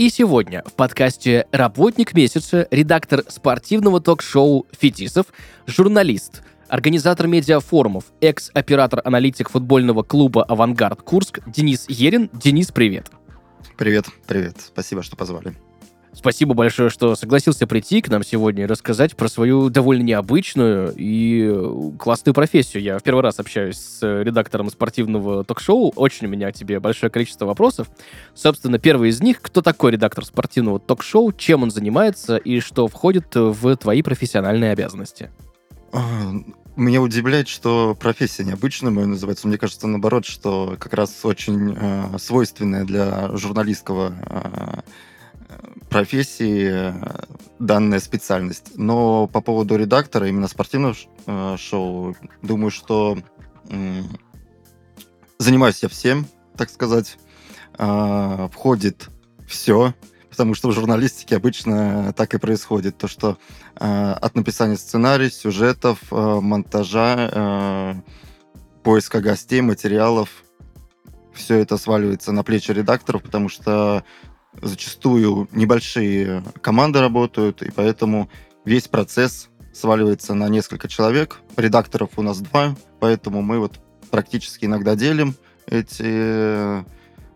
и 0.00 0.08
сегодня 0.08 0.62
в 0.64 0.72
подкасте 0.72 1.46
«Работник 1.52 2.14
месяца» 2.14 2.66
редактор 2.70 3.22
спортивного 3.28 4.00
ток-шоу 4.00 4.66
«Фетисов», 4.72 5.26
журналист, 5.66 6.40
организатор 6.68 7.26
медиафорумов, 7.26 8.04
экс-оператор-аналитик 8.22 9.50
футбольного 9.50 10.02
клуба 10.02 10.42
«Авангард 10.44 11.02
Курск» 11.02 11.40
Денис 11.46 11.84
Ерин. 11.90 12.30
Денис, 12.32 12.68
привет. 12.68 13.10
Привет, 13.76 14.06
привет. 14.26 14.56
Спасибо, 14.62 15.02
что 15.02 15.16
позвали. 15.16 15.54
Спасибо 16.12 16.54
большое, 16.54 16.90
что 16.90 17.14
согласился 17.14 17.66
прийти 17.66 18.02
к 18.02 18.08
нам 18.08 18.24
сегодня 18.24 18.64
и 18.64 18.66
рассказать 18.66 19.16
про 19.16 19.28
свою 19.28 19.70
довольно 19.70 20.02
необычную 20.02 20.92
и 20.96 21.96
классную 21.98 22.34
профессию. 22.34 22.82
Я 22.82 22.98
в 22.98 23.02
первый 23.02 23.22
раз 23.22 23.38
общаюсь 23.38 23.76
с 23.76 24.22
редактором 24.22 24.70
спортивного 24.70 25.44
ток-шоу. 25.44 25.92
Очень 25.94 26.26
у 26.26 26.30
меня 26.30 26.50
к 26.50 26.54
тебе 26.54 26.80
большое 26.80 27.10
количество 27.10 27.46
вопросов. 27.46 27.88
Собственно, 28.34 28.78
первый 28.80 29.10
из 29.10 29.20
них, 29.20 29.40
кто 29.40 29.62
такой 29.62 29.92
редактор 29.92 30.24
спортивного 30.24 30.80
ток-шоу, 30.80 31.32
чем 31.32 31.62
он 31.62 31.70
занимается 31.70 32.36
и 32.36 32.58
что 32.58 32.88
входит 32.88 33.34
в 33.34 33.76
твои 33.76 34.02
профессиональные 34.02 34.72
обязанности? 34.72 35.30
А, 35.92 36.00
Меня 36.74 37.02
удивляет, 37.02 37.46
что 37.46 37.96
профессия 37.98 38.44
необычная 38.44 38.90
моя 38.90 39.06
называется. 39.06 39.46
Мне 39.46 39.58
кажется, 39.58 39.86
наоборот, 39.86 40.26
что 40.26 40.76
как 40.78 40.92
раз 40.92 41.24
очень 41.24 41.76
э, 41.80 42.18
свойственная 42.18 42.84
для 42.84 43.36
журналистского 43.36 44.14
э, 44.26 44.80
профессии 45.88 46.68
э, 46.70 47.24
данная 47.58 48.00
специальность. 48.00 48.72
Но 48.76 49.26
по 49.26 49.40
поводу 49.40 49.76
редактора, 49.76 50.28
именно 50.28 50.48
спортивного 50.48 50.94
э, 51.26 51.56
шоу, 51.58 52.16
думаю, 52.42 52.70
что 52.70 53.18
занимаюсь 55.38 55.82
я 55.82 55.88
всем, 55.88 56.26
так 56.56 56.70
сказать. 56.70 57.18
А, 57.78 58.48
входит 58.48 59.10
все, 59.46 59.94
потому 60.28 60.54
что 60.54 60.68
в 60.68 60.72
журналистике 60.72 61.36
обычно 61.36 62.12
так 62.14 62.34
и 62.34 62.38
происходит. 62.38 62.98
То, 62.98 63.06
что 63.06 63.38
э, 63.76 64.12
от 64.12 64.34
написания 64.34 64.76
сценария, 64.76 65.30
сюжетов, 65.30 65.98
монтажа, 66.10 68.02
поиска 68.82 69.20
гостей, 69.20 69.60
материалов, 69.60 70.42
все 71.32 71.56
это 71.56 71.76
сваливается 71.78 72.32
на 72.32 72.42
плечи 72.42 72.72
редакторов, 72.72 73.22
потому 73.22 73.48
что 73.48 74.04
зачастую 74.60 75.48
небольшие 75.52 76.42
команды 76.60 77.00
работают, 77.00 77.62
и 77.62 77.70
поэтому 77.70 78.30
весь 78.64 78.88
процесс 78.88 79.48
сваливается 79.72 80.34
на 80.34 80.48
несколько 80.48 80.88
человек. 80.88 81.40
Редакторов 81.56 82.10
у 82.16 82.22
нас 82.22 82.40
два, 82.40 82.76
поэтому 82.98 83.42
мы 83.42 83.58
вот 83.58 83.80
практически 84.10 84.64
иногда 84.64 84.96
делим 84.96 85.34
эти 85.66 86.02
э, 86.04 86.84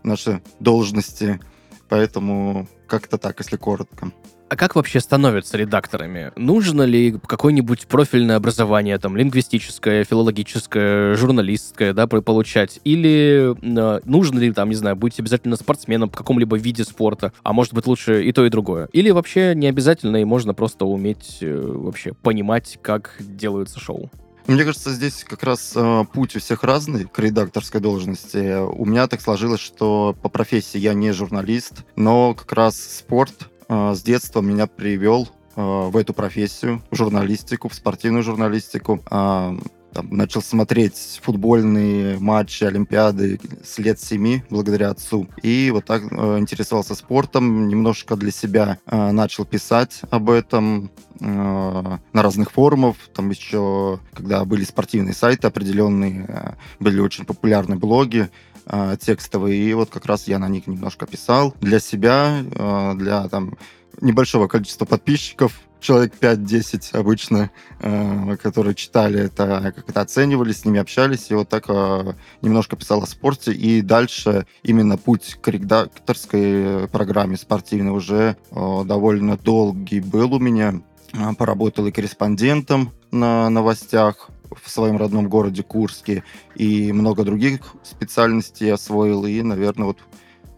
наши 0.03 0.43
должности. 0.61 1.41
Поэтому 1.89 2.69
как-то 2.89 3.19
так, 3.19 3.39
если 3.39 3.57
коротко. 3.57 4.11
А 4.55 4.57
как 4.57 4.77
вообще 4.77 5.01
становятся 5.01 5.57
редакторами? 5.57 6.31
Нужно 6.37 6.83
ли 6.83 7.19
какое-нибудь 7.27 7.89
профильное 7.89 8.37
образование, 8.37 8.97
там, 8.99 9.17
лингвистическое, 9.17 10.05
филологическое, 10.05 11.17
журналистское, 11.17 11.93
да, 11.93 12.07
получать? 12.07 12.79
Или 12.85 13.53
э, 13.61 14.01
нужно 14.05 14.39
ли, 14.39 14.53
там, 14.53 14.69
не 14.69 14.77
знаю, 14.77 14.95
быть 14.95 15.19
обязательно 15.19 15.57
спортсменом 15.57 16.09
в 16.09 16.15
каком-либо 16.15 16.57
виде 16.57 16.85
спорта? 16.85 17.33
А 17.43 17.53
может 17.53 17.75
быть, 17.75 17.89
лучше 17.89 18.23
и 18.23 18.31
то, 18.31 18.47
и 18.47 18.49
другое? 18.49 18.89
Или 18.93 19.11
вообще 19.11 19.57
не 19.57 19.67
обязательно, 19.67 20.19
и 20.19 20.25
можно 20.25 20.55
просто 20.55 20.85
уметь 20.85 21.39
э, 21.41 21.61
вообще 21.61 22.13
понимать, 22.13 22.79
как 22.81 23.17
делаются 23.19 23.81
шоу? 23.81 24.09
Мне 24.47 24.63
кажется, 24.63 24.93
здесь 24.93 25.25
как 25.25 25.43
раз 25.43 25.73
э, 25.75 26.05
путь 26.13 26.37
у 26.37 26.39
всех 26.39 26.65
разный 26.65 27.07
к 27.07 27.19
редакторской 27.19 27.81
должности. 27.81 28.63
У 28.63 28.85
меня 28.85 29.07
так 29.07 29.23
сложилось, 29.23 29.61
что 29.61 30.15
по 30.23 30.29
профессии 30.29 30.79
я 30.79 30.93
не 30.93 31.13
журналист, 31.13 31.85
но 31.97 32.35
как 32.35 32.53
раз 32.53 32.77
спорт 32.77 33.51
с 33.69 34.03
детства 34.03 34.41
меня 34.41 34.67
привел 34.67 35.29
э, 35.57 35.61
в 35.63 35.97
эту 35.97 36.15
профессию, 36.15 36.83
в 36.91 36.97
журналистику, 36.97 37.69
в 37.69 37.75
спортивную 37.75 38.23
журналистику. 38.23 39.03
А, 39.11 39.57
там, 39.95 40.09
начал 40.11 40.43
смотреть 40.43 41.21
футбольные 41.23 42.19
матчи, 42.19 42.65
олимпиады 42.65 43.41
с 43.65 43.79
лет 43.79 44.01
семи, 44.01 44.43
благодаря 44.51 44.91
отцу. 44.91 45.29
И 45.43 45.71
вот 45.71 45.85
так 45.85 46.03
э, 46.11 46.39
интересовался 46.39 46.95
спортом, 46.97 47.69
немножко 47.69 48.17
для 48.17 48.33
себя 48.33 48.79
э, 48.87 49.13
начал 49.13 49.45
писать 49.45 50.01
об 50.11 50.31
этом 50.31 50.91
э, 51.21 51.25
на 51.25 52.23
разных 52.23 52.51
форумах. 52.51 52.97
Там 53.15 53.31
еще, 53.31 54.01
когда 54.13 54.45
были 54.45 54.65
спортивные 54.65 55.15
сайты 55.15 55.47
определенные, 55.47 56.27
э, 56.29 56.55
были 56.81 56.99
очень 57.01 57.25
популярны 57.25 57.77
блоги 57.77 58.29
э, 58.67 58.97
текстовые, 59.01 59.57
и 59.57 59.75
вот 59.75 59.91
как 59.91 60.07
раз 60.07 60.29
я 60.29 60.39
на 60.39 60.49
них 60.49 60.67
немножко 60.67 61.07
писал 61.07 61.55
для 61.61 61.81
себя, 61.81 62.43
э, 62.43 62.95
для 62.97 63.29
там 63.29 63.57
небольшого 64.01 64.49
количества 64.49 64.85
подписчиков, 64.85 65.53
человек 65.85 66.15
5-10 66.19 66.97
обычно, 66.97 67.51
э, 67.81 68.37
которые 68.43 68.75
читали 68.75 69.21
это, 69.21 69.73
как 69.77 69.89
это 69.89 70.01
оценивали, 70.01 70.53
с 70.53 70.65
ними 70.65 70.81
общались, 70.81 71.31
и 71.31 71.35
вот 71.35 71.49
так 71.49 71.65
э, 71.69 72.15
немножко 72.41 72.77
писал 72.77 73.03
о 73.03 73.07
спорте, 73.07 73.53
и 73.53 73.83
дальше 73.83 74.47
именно 74.63 74.97
путь 74.97 75.37
к 75.41 75.49
редакторской 75.49 76.89
программе 76.89 77.37
спортивной 77.37 77.93
уже 77.93 78.37
э, 78.51 78.83
довольно 78.85 79.37
долгий 79.37 80.01
был 80.01 80.35
у 80.35 80.39
меня. 80.39 80.81
Э, 81.13 81.35
Поработал 81.37 81.87
и 81.87 81.93
корреспондентом 81.93 82.93
на 83.11 83.51
новостях 83.51 84.31
в 84.63 84.71
своем 84.71 84.97
родном 84.97 85.29
городе 85.29 85.63
Курске, 85.63 86.25
и 86.55 86.93
много 86.93 87.25
других 87.25 87.61
специальностей 87.83 88.73
освоил, 88.73 89.27
и, 89.27 89.43
наверное, 89.43 89.87
вот 89.87 89.99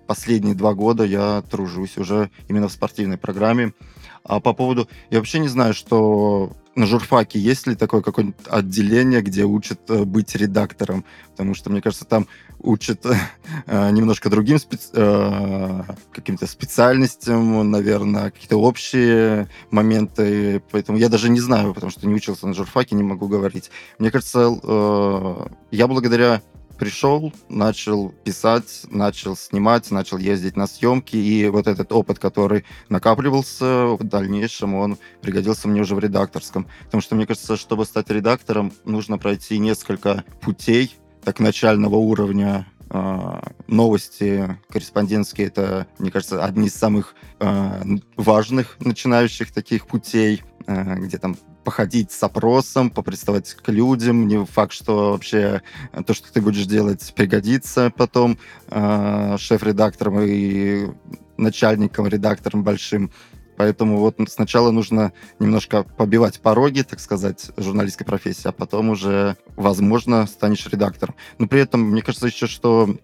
последние 0.06 0.54
два 0.54 0.74
года 0.74 1.04
я 1.04 1.42
тружусь 1.42 1.98
уже 1.98 2.30
именно 2.48 2.68
в 2.68 2.72
спортивной 2.72 3.18
программе. 3.18 3.72
А 4.24 4.40
по 4.40 4.52
поводу... 4.52 4.88
Я 5.10 5.18
вообще 5.18 5.38
не 5.38 5.48
знаю, 5.48 5.74
что 5.74 6.52
на 6.76 6.86
журфаке 6.86 7.38
есть 7.38 7.66
ли 7.66 7.74
такое 7.74 8.02
какое-нибудь 8.02 8.46
отделение, 8.48 9.22
где 9.22 9.44
учат 9.44 9.80
э, 9.88 10.04
быть 10.04 10.36
редактором, 10.36 11.04
потому 11.30 11.54
что, 11.54 11.70
мне 11.70 11.80
кажется, 11.80 12.04
там 12.04 12.26
учат 12.60 13.04
э, 13.06 13.90
немножко 13.90 14.28
другим 14.28 14.58
спец- 14.58 14.90
э, 14.92 15.82
каким-то 16.12 16.46
специальностям, 16.46 17.70
наверное, 17.70 18.30
какие-то 18.30 18.60
общие 18.60 19.48
моменты, 19.70 20.62
поэтому 20.70 20.98
я 20.98 21.08
даже 21.08 21.30
не 21.30 21.40
знаю, 21.40 21.72
потому 21.72 21.90
что 21.90 22.06
не 22.06 22.14
учился 22.14 22.46
на 22.46 22.52
журфаке, 22.54 22.94
не 22.94 23.02
могу 23.02 23.26
говорить. 23.26 23.70
Мне 23.98 24.10
кажется, 24.10 24.54
э, 24.62 25.46
я 25.70 25.88
благодаря 25.88 26.42
пришел, 26.78 27.32
начал 27.48 28.10
писать, 28.24 28.82
начал 28.90 29.36
снимать, 29.36 29.90
начал 29.90 30.18
ездить 30.18 30.56
на 30.56 30.66
съемки, 30.66 31.16
и 31.16 31.48
вот 31.48 31.66
этот 31.66 31.92
опыт, 31.92 32.18
который 32.18 32.64
накапливался 32.88 33.86
в 33.86 34.02
дальнейшем, 34.02 34.74
он 34.74 34.98
пригодился 35.20 35.68
мне 35.68 35.80
уже 35.80 35.94
в 35.94 35.98
редакторском. 35.98 36.66
Потому 36.84 37.00
что 37.00 37.14
мне 37.14 37.26
кажется, 37.26 37.56
чтобы 37.56 37.84
стать 37.84 38.10
редактором, 38.10 38.72
нужно 38.84 39.18
пройти 39.18 39.58
несколько 39.58 40.24
путей, 40.40 40.96
так 41.24 41.40
начального 41.40 41.96
уровня. 41.96 42.66
Э, 42.88 43.40
новости 43.66 44.56
корреспондентские 44.70 45.48
это, 45.48 45.88
мне 45.98 46.12
кажется, 46.12 46.44
одни 46.44 46.68
из 46.68 46.74
самых 46.74 47.16
э, 47.40 47.82
важных 48.16 48.76
начинающих 48.78 49.52
таких 49.52 49.88
путей, 49.88 50.42
где 50.66 51.18
там 51.18 51.36
походить 51.64 52.12
с 52.12 52.22
опросом, 52.22 52.90
поприставать 52.90 53.52
к 53.54 53.68
людям. 53.70 54.26
Не 54.28 54.44
факт, 54.44 54.72
что 54.72 55.12
вообще 55.12 55.62
то, 56.06 56.14
что 56.14 56.32
ты 56.32 56.40
будешь 56.40 56.66
делать, 56.66 57.12
пригодится 57.14 57.92
потом 57.96 58.38
э, 58.68 59.36
шеф-редактором 59.38 60.20
и 60.20 60.86
начальником, 61.36 62.06
редактором 62.06 62.62
большим. 62.64 63.10
Поэтому 63.56 63.98
вот 63.98 64.16
сначала 64.28 64.70
нужно 64.70 65.12
немножко 65.38 65.82
побивать 65.82 66.40
пороги, 66.40 66.82
так 66.82 67.00
сказать, 67.00 67.50
журналистской 67.56 68.06
профессии, 68.06 68.48
а 68.48 68.52
потом 68.52 68.90
уже, 68.90 69.36
возможно, 69.56 70.26
станешь 70.26 70.66
редактором. 70.66 71.14
Но 71.38 71.46
при 71.46 71.60
этом, 71.60 71.80
мне 71.80 72.02
кажется 72.02 72.26
еще, 72.26 72.46
что 72.46 72.96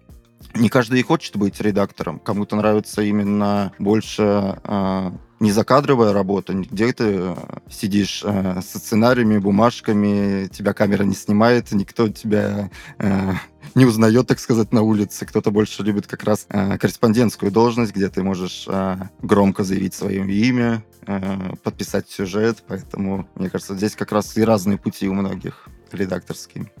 не 0.53 0.69
каждый 0.69 0.99
и 0.99 1.03
хочет 1.03 1.35
быть 1.37 1.59
редактором. 1.59 2.19
Кому-то 2.19 2.55
нравится 2.55 3.01
именно 3.01 3.73
больше 3.79 4.59
э, 4.63 5.11
не 5.43 5.51
закадровая 5.51 6.13
работа, 6.13 6.53
где 6.53 6.93
ты 6.93 7.03
э, 7.17 7.35
сидишь 7.69 8.23
э, 8.25 8.61
со 8.61 8.79
сценариями, 8.79 9.37
бумажками, 9.39 10.47
тебя 10.47 10.71
камера 10.71 11.03
не 11.03 11.15
снимает, 11.15 11.69
никто 11.73 12.07
тебя 12.07 12.71
э, 12.97 13.33
не 13.75 13.85
узнает, 13.85 14.25
так 14.25 14.39
сказать, 14.39 14.71
на 14.71 14.83
улице. 14.83 15.25
Кто-то 15.25 15.51
больше 15.51 15.83
любит 15.83 16.07
как 16.07 16.23
раз 16.23 16.45
э, 16.47 16.77
корреспондентскую 16.77 17.51
должность, 17.51 17.93
где 17.93 18.07
ты 18.07 18.23
можешь 18.23 18.65
э, 18.69 18.95
громко 19.21 19.65
заявить 19.65 19.93
свое 19.93 20.25
имя, 20.25 20.81
э, 21.05 21.55
подписать 21.61 22.09
сюжет. 22.09 22.63
Поэтому, 22.65 23.27
мне 23.35 23.49
кажется, 23.49 23.75
здесь 23.75 23.97
как 23.97 24.13
раз 24.13 24.37
и 24.37 24.43
разные 24.43 24.77
пути 24.77 25.09
у 25.09 25.13
многих 25.13 25.67
редакторские. 25.91 26.71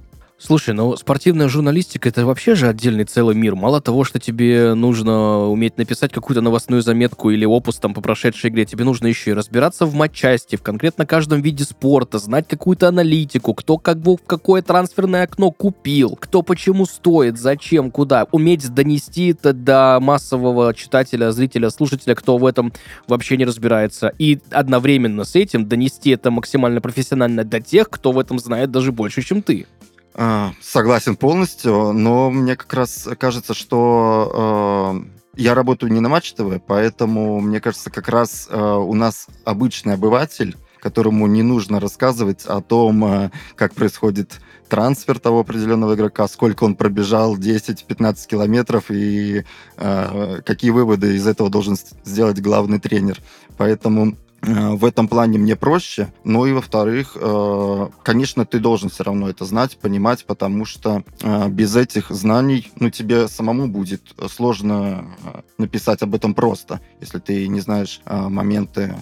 Слушай, 0.45 0.73
ну 0.73 0.97
спортивная 0.97 1.47
журналистика 1.47 2.09
это 2.09 2.25
вообще 2.25 2.53
же 2.53 2.67
отдельный 2.67 3.05
целый 3.05 3.33
мир. 3.33 3.55
Мало 3.55 3.79
того, 3.79 4.03
что 4.03 4.19
тебе 4.19 4.73
нужно 4.73 5.47
уметь 5.47 5.77
написать 5.77 6.11
какую-то 6.11 6.41
новостную 6.41 6.81
заметку 6.81 7.29
или 7.29 7.45
опус 7.45 7.77
там 7.77 7.93
по 7.93 8.01
прошедшей 8.01 8.49
игре, 8.49 8.65
тебе 8.65 8.83
нужно 8.83 9.07
еще 9.07 9.31
и 9.31 9.33
разбираться 9.33 9.85
в 9.85 9.93
матчасти, 9.93 10.57
в 10.57 10.61
конкретно 10.61 11.05
каждом 11.05 11.41
виде 11.41 11.63
спорта, 11.63 12.19
знать 12.19 12.45
какую-то 12.45 12.89
аналитику, 12.89 13.53
кто 13.53 13.77
как 13.77 13.99
в 13.99 14.17
какое 14.17 14.61
трансферное 14.61 15.23
окно 15.23 15.49
купил, 15.49 16.17
кто 16.17 16.41
почему 16.41 16.85
стоит, 16.87 17.39
зачем, 17.39 17.89
куда. 17.89 18.27
Уметь 18.33 18.67
донести 18.67 19.29
это 19.29 19.53
до 19.53 19.99
массового 20.01 20.73
читателя, 20.73 21.31
зрителя, 21.31 21.69
слушателя, 21.69 22.15
кто 22.15 22.37
в 22.37 22.45
этом 22.45 22.73
вообще 23.07 23.37
не 23.37 23.45
разбирается. 23.45 24.11
И 24.19 24.39
одновременно 24.51 25.23
с 25.23 25.35
этим 25.35 25.69
донести 25.69 26.09
это 26.09 26.31
максимально 26.31 26.81
профессионально 26.81 27.45
до 27.45 27.61
тех, 27.61 27.89
кто 27.89 28.11
в 28.11 28.19
этом 28.19 28.39
знает 28.39 28.71
даже 28.71 28.91
больше, 28.91 29.21
чем 29.21 29.41
ты. 29.41 29.67
А, 30.15 30.53
согласен 30.61 31.15
полностью, 31.15 31.91
но 31.93 32.29
мне 32.29 32.55
как 32.55 32.73
раз 32.73 33.07
кажется, 33.17 33.53
что 33.53 35.01
э, 35.03 35.41
я 35.41 35.55
работаю 35.55 35.91
не 35.91 36.01
на 36.01 36.09
Матч 36.09 36.33
ТВ, 36.33 36.61
поэтому 36.67 37.39
мне 37.39 37.59
кажется, 37.59 37.89
как 37.89 38.09
раз 38.09 38.47
э, 38.49 38.59
у 38.61 38.93
нас 38.93 39.25
обычный 39.43 39.95
обыватель, 39.95 40.55
которому 40.79 41.25
не 41.25 41.41
нужно 41.41 41.79
рассказывать 41.79 42.45
о 42.45 42.61
том, 42.61 43.05
э, 43.05 43.31
как 43.55 43.73
происходит 43.73 44.39
трансфер 44.69 45.17
того 45.17 45.39
определенного 45.39 45.95
игрока, 45.95 46.27
сколько 46.27 46.63
он 46.63 46.75
пробежал, 46.75 47.35
10-15 47.35 48.27
километров 48.27 48.91
и 48.91 49.45
э, 49.77 50.41
какие 50.45 50.69
выводы 50.69 51.15
из 51.15 51.25
этого 51.25 51.49
должен 51.49 51.75
сделать 52.03 52.39
главный 52.39 52.79
тренер. 52.79 53.19
Поэтому 53.57 54.15
в 54.43 54.83
этом 54.85 55.07
плане 55.07 55.37
мне 55.37 55.55
проще. 55.55 56.13
Ну 56.23 56.45
и 56.45 56.51
во-вторых, 56.51 57.15
э, 57.19 57.87
конечно, 58.03 58.45
ты 58.45 58.59
должен 58.59 58.89
все 58.89 59.03
равно 59.03 59.29
это 59.29 59.45
знать, 59.45 59.77
понимать, 59.77 60.25
потому 60.25 60.65
что 60.65 61.03
э, 61.21 61.49
без 61.49 61.75
этих 61.75 62.09
знаний, 62.09 62.69
ну, 62.75 62.89
тебе 62.89 63.27
самому 63.27 63.67
будет 63.67 64.01
сложно 64.29 65.15
написать 65.57 66.01
об 66.01 66.13
этом 66.13 66.33
просто, 66.33 66.81
если 66.99 67.19
ты 67.19 67.47
не 67.47 67.61
знаешь 67.61 68.01
моменты 68.05 68.95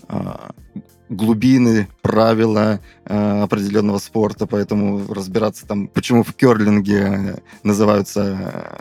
глубины, 1.09 1.89
правила 2.01 2.79
э, 3.05 3.41
определенного 3.41 3.97
спорта, 3.97 4.47
поэтому 4.47 5.13
разбираться 5.13 5.67
там, 5.67 5.87
почему 5.89 6.23
в 6.23 6.33
керлинге 6.33 7.43
называются 7.63 8.79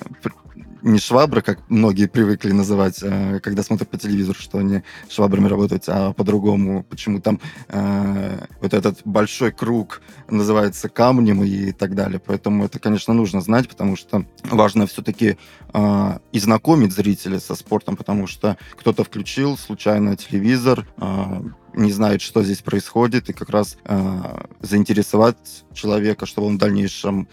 не 0.83 0.99
швабры, 0.99 1.43
как 1.43 1.59
многие 1.69 2.07
привыкли 2.07 2.53
называть, 2.53 3.01
э, 3.03 3.41
когда 3.41 3.63
смотрят 3.63 3.89
по 3.89 3.99
телевизору, 3.99 4.39
что 4.39 4.59
они 4.59 4.83
швабрами 5.09 5.49
работают, 5.49 5.85
а 5.89 6.13
по-другому, 6.13 6.85
почему 6.85 7.21
там 7.21 7.41
э, 7.69 8.47
вот 8.61 8.75
этот 8.75 9.01
большой 9.05 9.53
круг 9.53 10.03
называется 10.29 10.89
камнем 10.89 11.43
и 11.43 11.73
так 11.73 11.95
далее. 11.95 12.21
Поэтому 12.25 12.65
это, 12.65 12.79
конечно, 12.79 13.15
нужно 13.15 13.41
знать, 13.41 13.69
потому 13.69 13.97
что 13.97 14.25
важно 14.45 14.87
все-таки 14.87 15.37
э, 15.73 16.19
и 16.33 16.39
знакомить 16.39 16.93
зрителя 16.93 17.41
со 17.41 17.55
спортом, 17.55 17.97
потому 17.97 18.27
что 18.27 18.57
кто-то 18.77 19.05
включил 19.05 19.57
случайно 19.57 20.17
телевизор, 20.17 20.87
э, 20.97 21.43
не 21.75 21.93
знает, 21.93 22.21
что 22.21 22.43
здесь 22.43 22.63
происходит, 22.63 23.29
и 23.31 23.33
как 23.33 23.51
раз 23.51 23.77
э, 23.85 24.43
заинтересовать 24.61 25.65
человека, 25.73 26.27
чтобы 26.27 26.49
он 26.49 26.57
в 26.57 26.59
дальнейшем 26.59 27.29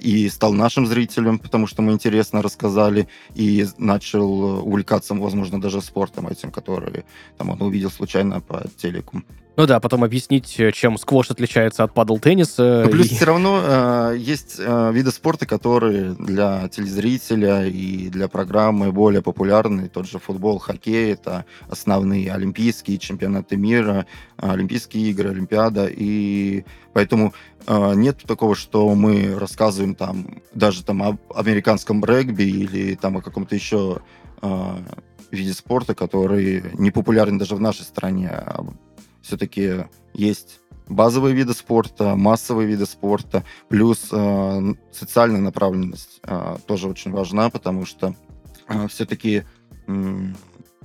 и 0.00 0.28
стал 0.28 0.52
нашим 0.52 0.86
зрителем, 0.86 1.38
потому 1.38 1.66
что 1.66 1.82
мы 1.82 1.92
интересно 1.92 2.42
рассказали, 2.42 3.08
и 3.34 3.66
начал 3.78 4.66
увлекаться, 4.66 5.14
возможно, 5.14 5.60
даже 5.60 5.82
спортом 5.82 6.28
этим, 6.28 6.50
который 6.50 7.04
там, 7.36 7.50
он 7.50 7.62
увидел 7.62 7.90
случайно 7.90 8.40
по 8.40 8.64
телеку. 8.76 9.22
Ну 9.56 9.66
да, 9.66 9.80
потом 9.80 10.04
объяснить, 10.04 10.60
э, 10.60 10.70
чем 10.70 10.98
сквош 10.98 11.30
отличается 11.30 11.82
от 11.82 11.94
падл-тенниса. 11.94 12.82
Но 12.84 12.90
плюс 12.90 13.06
и... 13.06 13.14
все 13.14 13.24
равно 13.24 13.62
э, 13.64 14.16
есть 14.18 14.56
э, 14.58 14.92
виды 14.92 15.10
спорта, 15.10 15.46
которые 15.46 16.12
для 16.12 16.68
телезрителя 16.68 17.64
и 17.64 18.10
для 18.10 18.28
программы 18.28 18.92
более 18.92 19.22
популярны. 19.22 19.88
Тот 19.88 20.06
же 20.06 20.18
футбол, 20.18 20.58
хоккей— 20.58 21.12
это 21.14 21.46
основные 21.70 22.32
олимпийские 22.32 22.98
чемпионаты 22.98 23.56
мира, 23.56 24.04
олимпийские 24.36 25.10
игры, 25.10 25.30
олимпиада. 25.30 25.86
И 25.90 26.66
поэтому 26.92 27.32
э, 27.55 27.55
нет 27.68 28.22
такого, 28.26 28.54
что 28.54 28.94
мы 28.94 29.38
рассказываем 29.38 29.94
там 29.94 30.42
даже 30.54 30.84
там 30.84 31.02
об 31.02 31.16
американском 31.34 32.04
регби 32.04 32.44
или 32.44 32.94
там 32.94 33.16
о 33.16 33.22
каком-то 33.22 33.54
еще 33.54 34.00
э, 34.42 34.76
виде 35.30 35.52
спорта, 35.52 35.94
который 35.94 36.64
не 36.74 36.90
популярен 36.90 37.38
даже 37.38 37.56
в 37.56 37.60
нашей 37.60 37.82
стране, 37.82 38.30
а 38.30 38.64
все-таки 39.22 39.86
есть 40.14 40.60
базовые 40.88 41.34
виды 41.34 41.52
спорта, 41.52 42.14
массовые 42.14 42.68
виды 42.68 42.86
спорта, 42.86 43.44
плюс 43.68 44.08
э, 44.12 44.74
социальная 44.92 45.40
направленность 45.40 46.20
э, 46.22 46.58
тоже 46.66 46.88
очень 46.88 47.10
важна, 47.10 47.50
потому 47.50 47.86
что 47.86 48.14
э, 48.68 48.86
все-таки, 48.88 49.44
э, 49.88 50.18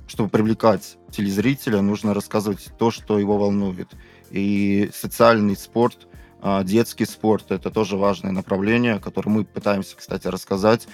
чтобы 0.08 0.28
привлекать 0.28 0.98
телезрителя, 1.10 1.80
нужно 1.82 2.14
рассказывать 2.14 2.70
то, 2.78 2.90
что 2.90 3.18
его 3.18 3.38
волнует. 3.38 3.88
И 4.30 4.90
социальный 4.92 5.56
спорт, 5.56 6.08
детский 6.64 7.04
спорт, 7.04 7.50
это 7.50 7.70
тоже 7.70 7.96
важное 7.96 8.32
направление, 8.32 8.98
которое 8.98 9.30
мы 9.30 9.44
пытаемся, 9.44 9.96
кстати, 9.96 10.26
рассказать. 10.26 10.88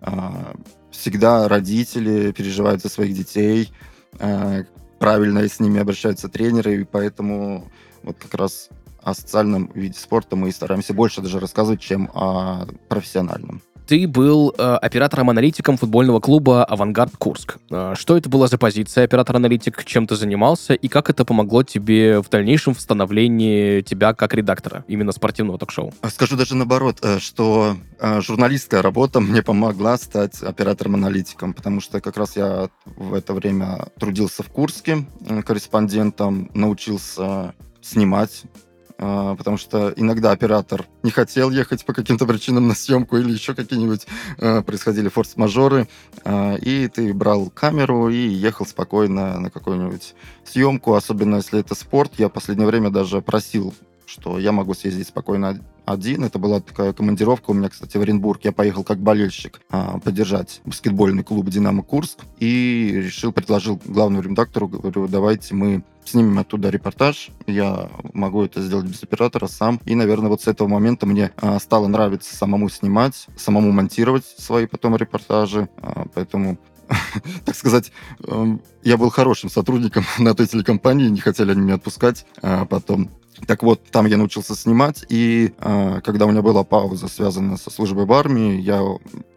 Э, 0.00 0.54
всегда 0.90 1.48
родители 1.48 2.32
переживают 2.32 2.82
за 2.82 2.88
своих 2.88 3.14
детей, 3.14 3.72
э, 4.18 4.64
правильно 4.98 5.46
с 5.48 5.60
ними 5.60 5.80
обращаются 5.80 6.28
тренеры, 6.28 6.80
и 6.80 6.84
поэтому 6.84 7.70
вот 8.02 8.16
как 8.18 8.34
раз 8.34 8.68
о 9.02 9.14
социальном 9.14 9.70
виде 9.74 9.98
спорта 9.98 10.36
мы 10.36 10.50
стараемся 10.52 10.94
больше 10.94 11.20
даже 11.20 11.40
рассказывать, 11.40 11.80
чем 11.80 12.10
о 12.14 12.66
профессиональном. 12.88 13.62
Ты 13.86 14.08
был 14.08 14.54
э, 14.56 14.62
оператором-аналитиком 14.62 15.76
футбольного 15.76 16.18
клуба 16.18 16.64
«Авангард 16.64 17.18
Курск». 17.18 17.58
Э, 17.70 17.92
что 17.94 18.16
это 18.16 18.30
была 18.30 18.46
за 18.46 18.56
позиция 18.56 19.04
оператор-аналитик, 19.04 19.84
чем 19.84 20.06
ты 20.06 20.16
занимался, 20.16 20.72
и 20.72 20.88
как 20.88 21.10
это 21.10 21.26
помогло 21.26 21.62
тебе 21.62 22.22
в 22.22 22.30
дальнейшем 22.30 22.74
в 22.74 22.80
становлении 22.80 23.82
тебя 23.82 24.14
как 24.14 24.32
редактора 24.32 24.84
именно 24.88 25.12
спортивного 25.12 25.58
ток-шоу? 25.58 25.92
А 26.00 26.08
скажу 26.08 26.36
даже 26.36 26.56
наоборот, 26.56 27.00
э, 27.02 27.18
что 27.18 27.76
э, 28.00 28.20
журналистская 28.22 28.80
работа 28.80 29.20
мне 29.20 29.42
помогла 29.42 29.98
стать 29.98 30.42
оператором-аналитиком, 30.42 31.52
потому 31.52 31.82
что 31.82 32.00
как 32.00 32.16
раз 32.16 32.36
я 32.36 32.70
в 32.86 33.12
это 33.12 33.34
время 33.34 33.88
трудился 34.00 34.42
в 34.42 34.48
Курске 34.48 35.04
э, 35.28 35.42
корреспондентом, 35.42 36.50
научился 36.54 37.54
снимать 37.82 38.44
потому 39.36 39.56
что 39.56 39.92
иногда 39.96 40.30
оператор 40.30 40.86
не 41.02 41.10
хотел 41.10 41.50
ехать 41.50 41.84
по 41.84 41.92
каким-то 41.92 42.26
причинам 42.26 42.68
на 42.68 42.74
съемку 42.74 43.16
или 43.16 43.32
еще 43.32 43.54
какие-нибудь 43.54 44.06
э, 44.38 44.62
происходили 44.62 45.08
форс-мажоры, 45.08 45.88
э, 46.24 46.58
и 46.58 46.88
ты 46.88 47.12
брал 47.12 47.50
камеру 47.50 48.08
и 48.08 48.16
ехал 48.16 48.66
спокойно 48.66 49.38
на 49.38 49.50
какую-нибудь 49.50 50.14
съемку, 50.44 50.94
особенно 50.94 51.36
если 51.36 51.60
это 51.60 51.74
спорт. 51.74 52.12
Я 52.18 52.28
в 52.28 52.32
последнее 52.32 52.66
время 52.66 52.90
даже 52.90 53.20
просил, 53.20 53.74
что 54.06 54.38
я 54.38 54.52
могу 54.52 54.74
съездить 54.74 55.08
спокойно 55.08 55.60
один. 55.84 56.24
Это 56.24 56.38
была 56.38 56.60
такая 56.60 56.92
командировка 56.92 57.50
у 57.50 57.54
меня, 57.54 57.68
кстати, 57.68 57.96
в 57.96 58.00
Оренбург. 58.00 58.40
Я 58.44 58.52
поехал 58.52 58.84
как 58.84 58.98
болельщик 58.98 59.60
а, 59.70 59.98
поддержать 59.98 60.60
баскетбольный 60.64 61.24
клуб 61.24 61.48
«Динамо 61.48 61.82
Курск» 61.82 62.20
и 62.38 62.92
решил, 63.04 63.32
предложил 63.32 63.80
главному 63.84 64.22
редактору, 64.22 64.68
говорю, 64.68 65.08
давайте 65.08 65.54
мы 65.54 65.84
снимем 66.04 66.38
оттуда 66.38 66.70
репортаж. 66.70 67.30
Я 67.46 67.90
могу 68.12 68.44
это 68.44 68.62
сделать 68.62 68.86
без 68.86 69.02
оператора 69.02 69.46
сам. 69.46 69.80
И, 69.84 69.94
наверное, 69.94 70.28
вот 70.28 70.42
с 70.42 70.46
этого 70.46 70.68
момента 70.68 71.06
мне 71.06 71.32
а, 71.36 71.58
стало 71.58 71.86
нравиться 71.86 72.34
самому 72.34 72.68
снимать, 72.68 73.26
самому 73.36 73.72
монтировать 73.72 74.24
свои 74.24 74.66
потом 74.66 74.96
репортажи. 74.96 75.68
А, 75.78 76.06
поэтому 76.14 76.58
так 77.44 77.54
сказать, 77.54 77.92
эм, 78.26 78.60
я 78.82 78.96
был 78.96 79.10
хорошим 79.10 79.50
сотрудником 79.50 80.04
на 80.18 80.34
той 80.34 80.46
телекомпании, 80.46 81.08
не 81.08 81.20
хотели 81.20 81.52
они 81.52 81.62
меня 81.62 81.74
отпускать. 81.74 82.26
А 82.42 82.64
потом 82.64 83.10
так 83.46 83.62
вот, 83.62 83.82
там 83.90 84.06
я 84.06 84.16
научился 84.16 84.54
снимать, 84.54 85.04
и 85.08 85.52
э, 85.58 86.00
когда 86.04 86.26
у 86.26 86.30
меня 86.30 86.40
была 86.42 86.62
пауза, 86.62 87.08
связанная 87.08 87.56
со 87.56 87.70
службой 87.70 88.06
в 88.06 88.12
армии, 88.12 88.60
я 88.60 88.80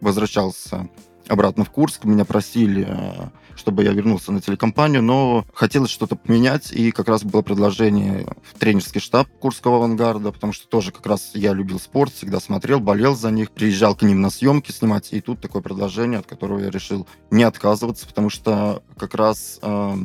возвращался 0.00 0.88
обратно 1.26 1.64
в 1.64 1.70
Курск. 1.70 2.04
Меня 2.04 2.24
просили, 2.24 2.86
э, 2.88 3.28
чтобы 3.58 3.84
я 3.84 3.92
вернулся 3.92 4.32
на 4.32 4.40
телекомпанию, 4.40 5.02
но 5.02 5.44
хотелось 5.52 5.90
что-то 5.90 6.16
поменять, 6.16 6.72
и 6.72 6.90
как 6.92 7.08
раз 7.08 7.24
было 7.24 7.42
предложение 7.42 8.26
в 8.42 8.58
тренерский 8.58 9.00
штаб 9.00 9.28
Курского 9.40 9.76
авангарда, 9.76 10.32
потому 10.32 10.52
что 10.52 10.68
тоже 10.68 10.92
как 10.92 11.06
раз 11.06 11.32
я 11.34 11.52
любил 11.52 11.78
спорт, 11.80 12.12
всегда 12.12 12.40
смотрел, 12.40 12.80
болел 12.80 13.16
за 13.16 13.30
них, 13.30 13.50
приезжал 13.50 13.94
к 13.94 14.02
ним 14.02 14.20
на 14.20 14.30
съемки 14.30 14.70
снимать, 14.72 15.12
и 15.12 15.20
тут 15.20 15.40
такое 15.40 15.62
предложение, 15.62 16.20
от 16.20 16.26
которого 16.26 16.60
я 16.60 16.70
решил 16.70 17.06
не 17.30 17.42
отказываться, 17.42 18.06
потому 18.06 18.30
что 18.30 18.82
как 18.96 19.14
раз 19.14 19.58
э, 19.62 19.96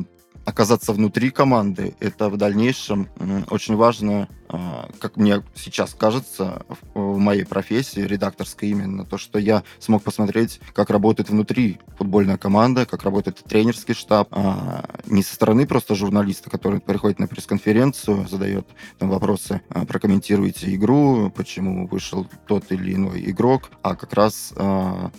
оказаться 0.44 0.92
внутри 0.92 1.30
команды, 1.30 1.94
это 2.00 2.28
в 2.28 2.36
дальнейшем 2.36 3.08
очень 3.50 3.76
важно, 3.76 4.28
а, 4.48 4.88
как 5.00 5.16
мне 5.16 5.42
сейчас 5.54 5.94
кажется, 5.94 6.64
в, 6.94 7.18
моей 7.18 7.44
профессии, 7.44 8.00
редакторской 8.00 8.68
именно, 8.68 9.04
то, 9.04 9.18
что 9.18 9.38
я 9.38 9.62
смог 9.78 10.02
посмотреть, 10.02 10.60
как 10.72 10.90
работает 10.90 11.30
внутри 11.30 11.80
футбольная 11.96 12.36
команда, 12.36 12.86
как 12.86 13.04
работает 13.04 13.42
тренерский 13.44 13.94
штаб, 13.94 14.28
а, 14.32 14.84
не 15.06 15.22
со 15.22 15.34
стороны 15.34 15.66
просто 15.66 15.94
журналиста, 15.94 16.50
который 16.50 16.80
приходит 16.80 17.18
на 17.18 17.26
пресс-конференцию, 17.26 18.28
задает 18.28 18.66
там 18.98 19.08
вопросы, 19.08 19.62
а, 19.70 19.86
прокомментируйте 19.86 20.74
игру, 20.74 21.30
почему 21.30 21.86
вышел 21.86 22.26
тот 22.46 22.70
или 22.70 22.94
иной 22.94 23.30
игрок, 23.30 23.70
а 23.82 23.94
как 23.96 24.12
раз 24.12 24.52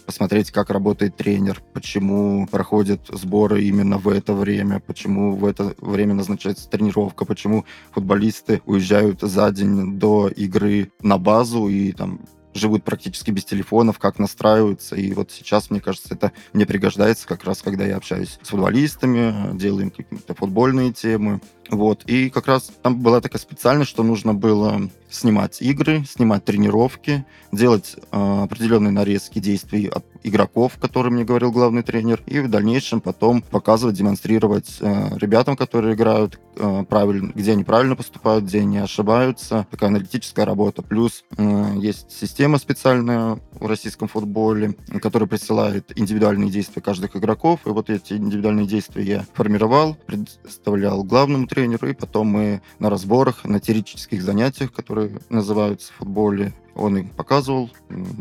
посмотреть, 0.06 0.52
как 0.52 0.70
работает 0.70 1.18
тренер, 1.18 1.62
почему 1.74 2.48
проходят 2.48 3.02
сборы 3.10 3.64
именно 3.64 3.98
в 3.98 4.08
это 4.08 4.34
время, 4.34 4.80
почему 4.80 5.15
в 5.16 5.46
это 5.46 5.76
время 5.80 6.14
назначается 6.14 6.70
тренировка, 6.70 7.26
почему 7.26 7.66
футболисты 7.92 8.62
уезжают 8.66 9.22
за 9.22 9.52
день 9.52 9.98
до 9.98 10.28
игры 10.28 10.92
на 11.02 11.18
базу 11.18 11.68
и 11.68 11.92
там 11.92 12.20
живут 12.56 12.84
практически 12.84 13.32
без 13.32 13.46
телефонов, 13.46 14.00
как 14.00 14.18
настраиваются. 14.18 14.96
И 14.96 15.14
вот 15.14 15.32
сейчас, 15.32 15.70
мне 15.70 15.82
кажется, 15.82 16.16
это 16.16 16.32
мне 16.54 16.66
пригождается 16.66 17.28
как 17.28 17.44
раз, 17.44 17.62
когда 17.62 17.86
я 17.86 17.98
общаюсь 17.98 18.40
с 18.42 18.48
футболистами, 18.48 19.56
делаем 19.58 19.92
какие-то 19.92 20.34
футбольные 20.34 20.94
темы. 20.94 21.42
Вот. 21.70 22.04
И 22.06 22.30
как 22.30 22.48
раз 22.48 22.72
там 22.82 23.02
была 23.02 23.22
такая 23.22 23.42
специальность, 23.42 23.90
что 23.90 24.04
нужно 24.04 24.34
было 24.34 24.90
снимать 25.10 25.62
игры, 25.62 26.04
снимать 26.06 26.46
тренировки, 26.46 27.26
делать 27.52 27.96
э, 28.12 28.44
определенные 28.44 28.92
нарезки 28.92 29.40
действий 29.40 29.88
от 29.88 30.06
игроков, 30.24 30.74
которые 30.80 31.14
мне 31.14 31.24
говорил 31.24 31.52
главный 31.52 31.84
тренер, 31.84 32.22
и 32.26 32.40
в 32.40 32.50
дальнейшем 32.50 33.00
потом 33.00 33.42
показывать, 33.42 33.96
демонстрировать 33.96 34.78
э, 34.82 35.18
ребятам, 35.18 35.56
которые 35.56 35.94
играют, 35.94 36.40
э, 36.58 36.84
правильно, 36.90 37.32
где 37.34 37.52
они 37.54 37.64
правильно 37.64 37.96
поступают, 37.96 38.46
где 38.46 38.62
они 38.62 38.80
ошибаются. 38.80 39.68
Такая 39.72 39.90
аналитическая 39.90 40.46
работа. 40.46 40.82
Плюс 40.82 41.24
э, 41.38 41.74
есть 41.78 42.12
система 42.12 42.58
специальная 42.58 43.40
в 43.54 43.68
российском 43.68 44.08
футболе, 44.08 44.76
которая 45.02 45.30
присылает 45.30 45.98
индивидуальные 45.98 46.50
действия 46.50 46.82
каждых 46.82 47.16
игроков, 47.16 47.62
и 47.66 47.70
вот 47.70 47.90
эти 47.90 48.14
индивидуальные 48.14 48.68
действия 48.68 49.04
я 49.04 49.26
формировал, 49.34 49.96
представлял 50.06 51.04
главному 51.04 51.48
тренеру, 51.48 51.55
и 51.64 51.94
потом 51.94 52.28
мы 52.28 52.62
на 52.80 52.90
разборах, 52.90 53.44
на 53.46 53.60
теоретических 53.60 54.22
занятиях, 54.22 54.72
которые 54.72 55.20
называются 55.30 55.92
в 55.94 55.98
футболе, 55.98 56.54
он 56.76 56.98
им 56.98 57.10
показывал, 57.10 57.72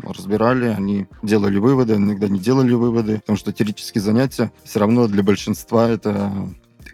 разбирали, 0.03 0.67
они 0.67 1.07
делали 1.21 1.57
выводы, 1.57 1.95
иногда 1.95 2.27
не 2.27 2.39
делали 2.39 2.73
выводы, 2.73 3.19
потому 3.19 3.37
что 3.37 3.51
теоретические 3.51 4.01
занятия 4.01 4.51
все 4.63 4.79
равно 4.79 5.07
для 5.07 5.23
большинства 5.23 5.89
это 5.89 6.31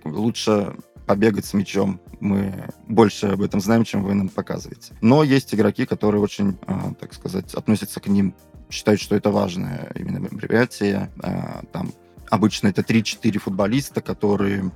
лучше 0.04 0.74
побегать 1.06 1.46
с 1.46 1.54
мячом. 1.54 2.00
Мы 2.20 2.68
больше 2.88 3.28
об 3.28 3.42
этом 3.42 3.60
знаем, 3.60 3.84
чем 3.84 4.04
вы 4.04 4.14
нам 4.14 4.30
показываете. 4.30 4.94
Но 5.02 5.24
есть 5.24 5.54
игроки, 5.54 5.86
которые 5.86 6.22
очень, 6.22 6.58
а, 6.68 6.94
так 7.00 7.14
сказать, 7.14 7.54
относятся 7.54 8.00
к 8.00 8.08
ним, 8.08 8.34
считают, 8.70 9.02
что 9.02 9.16
это 9.16 9.32
важное 9.32 9.92
именно 9.96 10.20
мероприятие. 10.20 11.12
А, 11.22 11.64
там 11.72 11.92
обычно 12.30 12.68
это 12.70 12.82
3-4 12.82 13.38
футболиста, 13.40 14.02
которые 14.02 14.72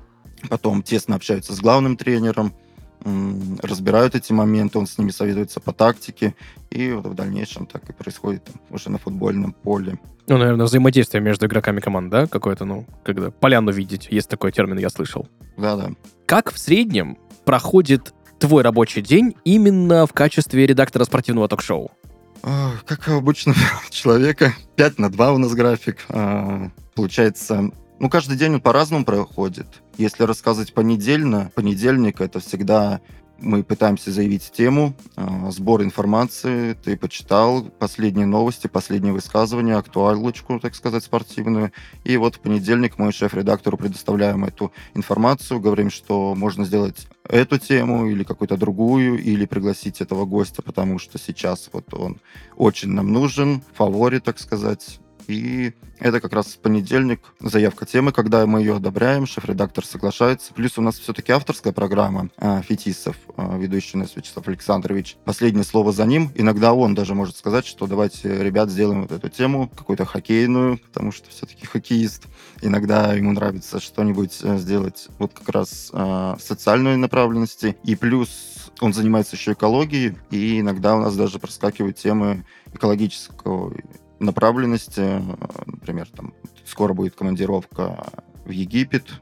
потом 0.47 0.83
тесно 0.83 1.15
общаются 1.15 1.53
с 1.53 1.59
главным 1.59 1.97
тренером, 1.97 2.53
разбирают 3.61 4.15
эти 4.15 4.33
моменты, 4.33 4.79
он 4.79 4.87
с 4.87 4.97
ними 4.97 5.11
советуется 5.11 5.59
по 5.59 5.73
тактике, 5.73 6.35
и 6.71 6.91
вот 6.91 7.05
в 7.05 7.13
дальнейшем 7.13 7.67
так 7.67 7.87
и 7.89 7.93
происходит 7.93 8.45
там, 8.45 8.55
уже 8.69 8.89
на 8.89 8.97
футбольном 8.97 9.53
поле. 9.53 9.99
Ну, 10.27 10.37
наверное, 10.37 10.65
взаимодействие 10.65 11.21
между 11.21 11.45
игроками 11.45 11.79
команд, 11.79 12.09
да, 12.09 12.25
какое-то, 12.25 12.65
ну, 12.65 12.87
когда 13.03 13.29
поляну 13.29 13.71
видеть, 13.71 14.07
есть 14.09 14.27
такой 14.27 14.51
термин, 14.51 14.79
я 14.79 14.89
слышал. 14.89 15.27
Да-да. 15.55 15.91
Как 16.25 16.51
в 16.51 16.57
среднем 16.57 17.17
проходит 17.45 18.13
твой 18.39 18.63
рабочий 18.63 19.01
день 19.01 19.35
именно 19.43 20.07
в 20.07 20.13
качестве 20.13 20.65
редактора 20.65 21.03
спортивного 21.03 21.47
ток-шоу? 21.47 21.91
Как 22.85 23.07
обычно 23.07 23.53
человека, 23.89 24.53
5 24.75 24.99
на 24.99 25.11
2 25.11 25.33
у 25.33 25.37
нас 25.37 25.53
график. 25.53 26.05
А, 26.09 26.69
получается, 26.93 27.71
ну, 27.99 28.09
каждый 28.09 28.37
день 28.37 28.55
он 28.55 28.61
по-разному 28.61 29.05
проходит. 29.05 29.67
Если 29.97 30.23
рассказывать 30.23 30.73
понедельно, 30.73 31.51
понедельник 31.55 32.21
это 32.21 32.39
всегда 32.39 32.99
мы 33.37 33.63
пытаемся 33.63 34.11
заявить 34.11 34.51
тему, 34.51 34.93
э, 35.17 35.51
сбор 35.51 35.83
информации, 35.83 36.73
ты 36.73 36.97
почитал 36.97 37.63
последние 37.63 38.25
новости, 38.25 38.67
последние 38.67 39.13
высказывания, 39.13 39.75
актуалочку, 39.75 40.59
так 40.59 40.73
сказать, 40.75 41.03
спортивную. 41.03 41.71
И 42.03 42.17
вот 42.17 42.35
в 42.35 42.39
понедельник 42.39 42.97
мы 42.97 43.11
шеф-редактору 43.11 43.77
предоставляем 43.77 44.45
эту 44.45 44.71
информацию, 44.93 45.59
говорим, 45.59 45.89
что 45.89 46.33
можно 46.35 46.65
сделать 46.65 47.07
эту 47.27 47.57
тему 47.57 48.07
или 48.07 48.23
какую-то 48.23 48.57
другую, 48.57 49.21
или 49.21 49.45
пригласить 49.45 50.01
этого 50.01 50.25
гостя, 50.25 50.61
потому 50.61 50.97
что 50.99 51.17
сейчас 51.17 51.69
вот 51.73 51.93
он 51.93 52.19
очень 52.55 52.89
нам 52.89 53.11
нужен, 53.11 53.61
фаворит, 53.73 54.23
так 54.23 54.39
сказать, 54.39 54.99
и 55.27 55.73
это 55.99 56.19
как 56.19 56.33
раз 56.33 56.47
понедельник, 56.55 57.21
заявка 57.39 57.85
темы, 57.85 58.11
когда 58.11 58.45
мы 58.45 58.59
ее 58.59 58.75
одобряем, 58.75 59.25
шеф-редактор 59.25 59.85
соглашается. 59.85 60.53
Плюс 60.53 60.77
у 60.77 60.81
нас 60.81 60.99
все-таки 60.99 61.31
авторская 61.31 61.71
программа 61.71 62.29
э, 62.37 62.61
Фетисов, 62.63 63.15
э, 63.37 63.57
ведущий 63.57 63.97
у 63.97 64.01
нас 64.01 64.15
Вячеслав 64.15 64.47
Александрович. 64.47 65.15
Последнее 65.23 65.63
слово 65.63 65.93
за 65.93 66.05
ним. 66.05 66.31
Иногда 66.35 66.73
он 66.73 66.95
даже 66.95 67.15
может 67.15 67.37
сказать, 67.37 67.65
что 67.65 67.87
давайте, 67.87 68.43
ребят, 68.43 68.69
сделаем 68.69 69.03
вот 69.03 69.11
эту 69.13 69.29
тему, 69.29 69.69
какую-то 69.69 70.05
хоккейную, 70.05 70.79
потому 70.79 71.11
что 71.11 71.29
все-таки 71.29 71.65
хоккеист. 71.65 72.25
Иногда 72.61 73.13
ему 73.13 73.31
нравится 73.31 73.79
что-нибудь 73.79 74.39
э, 74.43 74.57
сделать 74.57 75.07
вот 75.17 75.33
как 75.33 75.49
раз 75.49 75.91
э, 75.93 76.35
социальной 76.39 76.97
направленности. 76.97 77.77
И 77.83 77.95
плюс 77.95 78.71
он 78.81 78.93
занимается 78.93 79.37
еще 79.37 79.53
экологией, 79.53 80.17
и 80.29 80.59
иногда 80.59 80.95
у 80.95 80.99
нас 80.99 81.15
даже 81.15 81.39
проскакивают 81.39 81.97
темы 81.97 82.45
экологического 82.73 83.73
направленности. 84.19 85.21
Например, 85.65 86.07
там 86.09 86.33
скоро 86.65 86.93
будет 86.93 87.15
командировка 87.15 88.07
в 88.45 88.49
Египет, 88.49 89.21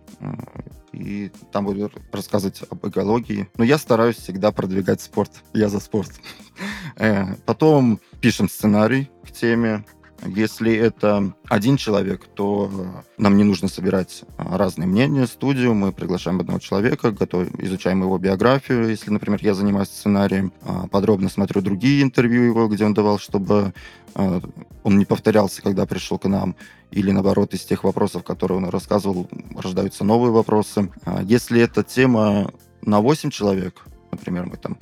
и 0.92 1.32
там 1.52 1.66
буду 1.66 1.92
рассказывать 2.12 2.62
об 2.70 2.88
экологии. 2.88 3.50
Но 3.58 3.64
я 3.64 3.78
стараюсь 3.78 4.18
всегда 4.18 4.52
продвигать 4.52 5.02
спорт. 5.02 5.32
Я 5.54 5.70
за 5.70 5.80
спорт. 5.80 6.12
Э, 6.96 7.34
потом 7.48 8.00
пишем 8.22 8.48
сценарий 8.48 9.10
к 9.24 9.32
теме. 9.32 9.84
Если 10.26 10.74
это 10.74 11.34
один 11.50 11.78
человек, 11.78 12.26
то 12.34 12.72
нам 13.18 13.36
не 13.36 13.44
нужно 13.44 13.68
собирать 13.68 14.24
а, 14.38 14.58
разные 14.58 14.88
мнения, 14.88 15.28
студию. 15.28 15.74
Мы 15.74 15.92
приглашаем 15.92 16.40
одного 16.40 16.60
человека, 16.60 17.12
готов, 17.12 17.48
изучаем 17.60 18.02
его 18.02 18.18
биографию. 18.18 18.90
Если, 18.90 19.12
например, 19.12 19.40
я 19.42 19.54
занимаюсь 19.54 19.90
сценарием, 19.90 20.54
а, 20.62 20.88
подробно 20.88 21.30
смотрю 21.30 21.62
другие 21.62 22.04
интервью 22.04 22.44
его, 22.44 22.68
где 22.68 22.86
он 22.86 22.94
давал, 22.94 23.20
чтобы 23.20 23.74
он 24.16 25.00
не 25.00 25.06
повторялся, 25.06 25.64
когда 25.64 25.88
пришел 25.88 26.20
к 26.20 26.26
нам. 26.26 26.56
Или, 26.92 27.10
наоборот, 27.10 27.56
из 27.56 27.66
тех 27.66 27.84
вопросов, 27.84 28.24
которые 28.24 28.60
он 28.60 28.70
рассказывал, 28.70 29.28
рождаются 29.58 30.04
новые 30.04 30.32
вопросы. 30.32 30.92
Если 31.24 31.60
эта 31.60 31.84
тема 31.84 32.52
на 32.84 33.02
8 33.02 33.32
человек, 33.32 33.82
например, 34.12 34.46
мы 34.46 34.58
там 34.58 34.78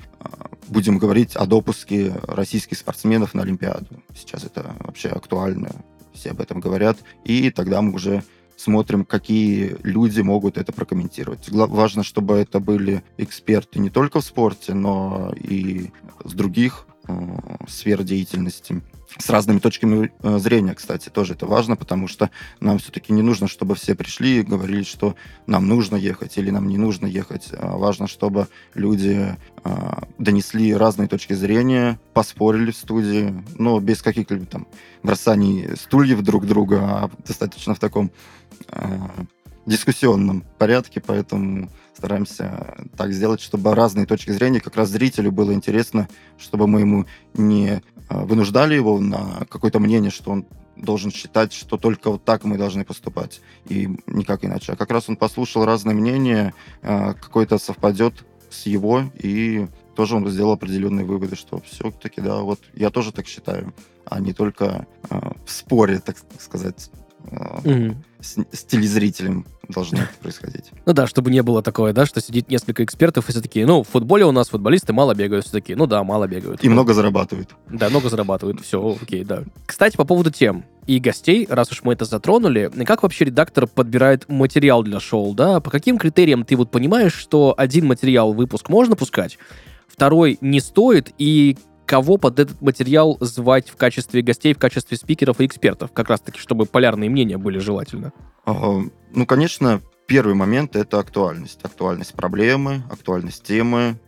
будем 0.67 0.97
говорить 0.97 1.35
о 1.35 1.45
допуске 1.45 2.13
российских 2.23 2.77
спортсменов 2.77 3.33
на 3.33 3.43
Олимпиаду. 3.43 4.01
Сейчас 4.15 4.43
это 4.43 4.75
вообще 4.79 5.09
актуально, 5.09 5.71
все 6.13 6.31
об 6.31 6.41
этом 6.41 6.59
говорят. 6.59 6.97
И 7.25 7.49
тогда 7.51 7.81
мы 7.81 7.93
уже 7.93 8.23
смотрим, 8.55 9.05
какие 9.05 9.77
люди 9.83 10.21
могут 10.21 10.57
это 10.57 10.71
прокомментировать. 10.71 11.49
Важно, 11.49 12.03
чтобы 12.03 12.35
это 12.35 12.59
были 12.59 13.03
эксперты 13.17 13.79
не 13.79 13.89
только 13.89 14.21
в 14.21 14.25
спорте, 14.25 14.73
но 14.73 15.33
и 15.35 15.91
с 16.23 16.33
других 16.33 16.85
сфер 17.67 18.03
деятельности 18.03 18.81
с 19.17 19.29
разными 19.29 19.59
точками 19.59 20.11
э, 20.21 20.37
зрения, 20.39 20.73
кстати, 20.73 21.09
тоже 21.09 21.33
это 21.33 21.45
важно, 21.45 21.75
потому 21.75 22.07
что 22.07 22.29
нам 22.59 22.79
все-таки 22.79 23.11
не 23.11 23.21
нужно, 23.21 23.47
чтобы 23.47 23.75
все 23.75 23.93
пришли 23.95 24.39
и 24.39 24.43
говорили, 24.43 24.83
что 24.83 25.15
нам 25.47 25.67
нужно 25.67 25.95
ехать 25.95 26.37
или 26.37 26.49
нам 26.49 26.67
не 26.67 26.77
нужно 26.77 27.07
ехать. 27.07 27.49
А 27.51 27.77
важно, 27.77 28.07
чтобы 28.07 28.47
люди 28.73 29.35
а, 29.63 30.03
донесли 30.17 30.73
разные 30.73 31.07
точки 31.07 31.33
зрения, 31.33 31.99
поспорили 32.13 32.71
в 32.71 32.77
студии, 32.77 33.33
но 33.57 33.79
без 33.79 34.01
каких-либо 34.01 34.45
там 34.45 34.67
бросаний 35.03 35.75
стульев 35.75 36.21
друг 36.21 36.45
друга, 36.45 36.79
а 36.81 37.11
достаточно 37.27 37.75
в 37.75 37.79
таком 37.79 38.11
дискуссионном 39.65 40.43
порядке, 40.57 41.01
поэтому 41.05 41.69
стараемся 41.95 42.75
так 42.97 43.13
сделать, 43.13 43.41
чтобы 43.41 43.75
разные 43.75 44.05
точки 44.05 44.31
зрения, 44.31 44.59
как 44.59 44.75
раз 44.75 44.89
зрителю 44.89 45.31
было 45.31 45.53
интересно, 45.53 46.07
чтобы 46.37 46.67
мы 46.67 46.81
ему 46.81 47.05
не 47.33 47.81
а, 48.09 48.25
вынуждали 48.25 48.75
его 48.75 48.99
на 48.99 49.45
какое-то 49.49 49.79
мнение, 49.79 50.11
что 50.11 50.31
он 50.31 50.45
должен 50.75 51.11
считать, 51.11 51.53
что 51.53 51.77
только 51.77 52.09
вот 52.09 52.23
так 52.23 52.43
мы 52.43 52.57
должны 52.57 52.83
поступать, 52.83 53.41
и 53.67 53.89
никак 54.07 54.43
иначе. 54.43 54.73
А 54.73 54.75
как 54.75 54.89
раз 54.89 55.09
он 55.09 55.15
послушал 55.15 55.65
разные 55.65 55.95
мнения, 55.95 56.53
а, 56.81 57.13
какое-то 57.13 57.57
совпадет 57.59 58.25
с 58.49 58.65
его, 58.65 59.03
и 59.21 59.67
тоже 59.95 60.15
он 60.15 60.27
сделал 60.29 60.53
определенные 60.53 61.05
выводы, 61.05 61.35
что 61.35 61.61
все-таки, 61.61 62.21
да, 62.21 62.41
вот 62.41 62.59
я 62.73 62.89
тоже 62.89 63.11
так 63.11 63.27
считаю, 63.27 63.73
а 64.05 64.19
не 64.19 64.33
только 64.33 64.87
э, 65.09 65.19
в 65.45 65.51
споре, 65.51 65.99
так 65.99 66.17
сказать, 66.39 66.89
mm-hmm. 67.23 67.95
с, 68.19 68.37
с 68.51 68.63
телезрителем 68.63 69.45
должно 69.69 69.99
это 69.99 70.13
происходить. 70.21 70.71
Ну 70.85 70.93
да, 70.93 71.07
чтобы 71.07 71.31
не 71.31 71.41
было 71.41 71.61
такое, 71.61 71.93
да, 71.93 72.05
что 72.05 72.21
сидит 72.21 72.49
несколько 72.49 72.83
экспертов 72.83 73.27
и 73.27 73.31
все 73.31 73.41
такие, 73.41 73.65
ну, 73.65 73.83
в 73.83 73.87
футболе 73.87 74.25
у 74.25 74.31
нас 74.31 74.49
футболисты 74.49 74.93
мало 74.93 75.15
бегают, 75.15 75.45
все 75.45 75.53
такие, 75.53 75.77
ну 75.77 75.87
да, 75.87 76.03
мало 76.03 76.27
бегают. 76.27 76.63
И 76.63 76.69
много 76.69 76.93
зарабатывают. 76.93 77.55
Да, 77.69 77.89
много 77.89 78.09
зарабатывают, 78.09 78.61
все, 78.61 78.97
окей, 79.01 79.23
да. 79.23 79.43
Кстати, 79.65 79.97
по 79.97 80.05
поводу 80.05 80.31
тем 80.31 80.65
и 80.87 80.99
гостей, 80.99 81.47
раз 81.49 81.71
уж 81.71 81.83
мы 81.83 81.93
это 81.93 82.05
затронули, 82.05 82.71
как 82.85 83.03
вообще 83.03 83.25
редактор 83.25 83.67
подбирает 83.67 84.27
материал 84.29 84.83
для 84.83 84.99
шоу, 84.99 85.33
да? 85.33 85.59
По 85.59 85.69
каким 85.69 85.97
критериям 85.97 86.43
ты 86.43 86.55
вот 86.55 86.71
понимаешь, 86.71 87.13
что 87.13 87.53
один 87.57 87.87
материал 87.87 88.33
выпуск 88.33 88.67
можно 88.69 88.95
пускать, 88.95 89.37
второй 89.87 90.37
не 90.41 90.59
стоит, 90.59 91.13
и 91.17 91.57
кого 91.91 92.15
под 92.15 92.39
этот 92.39 92.61
материал 92.61 93.17
звать 93.19 93.69
в 93.69 93.75
качестве 93.75 94.21
гостей, 94.21 94.53
в 94.53 94.57
качестве 94.57 94.95
спикеров 94.95 95.41
и 95.41 95.45
экспертов, 95.45 95.91
как 95.91 96.07
раз-таки, 96.09 96.39
чтобы 96.39 96.65
полярные 96.65 97.09
мнения 97.09 97.37
были 97.37 97.59
желательно? 97.59 98.13
А, 98.45 98.79
Ну, 99.13 99.25
конечно, 99.25 99.81
первый 100.07 100.33
момент— 100.33 100.75
это 100.77 100.99
актуальность. 100.99 101.59
Актуальность 101.63 102.13
проблемы, 102.13 102.83
актуальность 102.89 103.43
темы. 103.43 103.99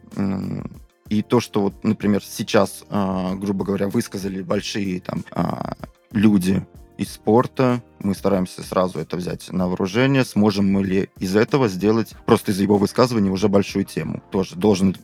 И 1.10 1.22
то, 1.24 1.42
что 1.42 1.60
вот, 1.60 1.84
например, 1.84 2.24
сейчас, 2.24 2.86
а, 2.90 3.36
грубо 3.36 3.66
говоря, 3.66 3.90
высказали 3.90 4.42
большие 4.42 5.02
там 5.02 5.26
а, 5.32 5.74
люди 6.14 6.66
из 6.98 7.12
спорта, 7.12 7.84
мы 8.00 8.16
стараемся 8.16 8.64
сразу 8.64 9.00
это 9.00 9.18
взять 9.18 9.52
на 9.52 9.68
вооружение. 9.68 10.24
Сможем 10.24 10.72
мы 10.72 10.86
ли 10.86 11.10
из 11.20 11.36
этого 11.36 11.68
сделать, 11.68 12.14
просто 12.26 12.52
из 12.52 12.62
его 12.62 12.78
высказывания, 12.78 13.30
уже 13.30 13.50
большую 13.50 13.84
тему? 13.84 14.24
Тоже 14.32 14.56
должен, 14.56 14.96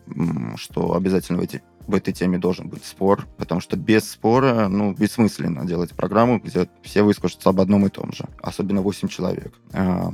что 0.56 0.94
обязательно 0.96 1.40
в, 1.40 1.42
эти, 1.42 1.62
в 1.90 1.96
этой 1.96 2.14
теме 2.14 2.38
должен 2.38 2.70
быть 2.70 2.86
спор, 2.86 3.28
потому 3.38 3.62
что 3.62 3.76
без 3.76 4.10
спора, 4.10 4.68
ну, 4.68 4.94
бессмысленно 4.94 5.66
делать 5.66 5.92
программу, 5.92 6.40
где 6.40 6.70
все 6.84 7.04
выскажутся 7.04 7.50
об 7.50 7.60
одном 7.60 7.86
и 7.86 7.90
том 7.90 8.14
же, 8.14 8.26
особенно 8.42 8.82
8 8.82 9.08
человек. 9.08 9.54
А, 9.74 10.12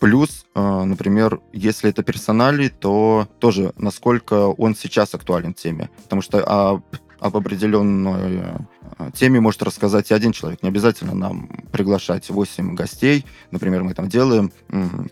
Плюс, 0.00 0.46
а, 0.56 0.84
например, 0.84 1.40
если 1.52 1.88
это 1.88 2.02
персонали, 2.02 2.66
то 2.66 3.28
тоже 3.38 3.72
насколько 3.76 4.48
он 4.48 4.74
сейчас 4.74 5.14
актуален 5.14 5.54
теме. 5.54 5.90
Потому 6.02 6.22
что 6.22 6.42
об, 6.42 6.82
об 7.20 7.36
определенной 7.36 8.40
а, 8.40 8.66
теме 9.14 9.40
может 9.40 9.62
рассказать 9.62 10.10
и 10.10 10.14
один 10.14 10.32
человек. 10.32 10.62
Не 10.62 10.68
обязательно 10.68 11.14
нам 11.14 11.48
приглашать 11.72 12.30
8 12.30 12.74
гостей. 12.74 13.24
Например, 13.50 13.82
мы 13.82 13.94
там 13.94 14.08
делаем 14.08 14.52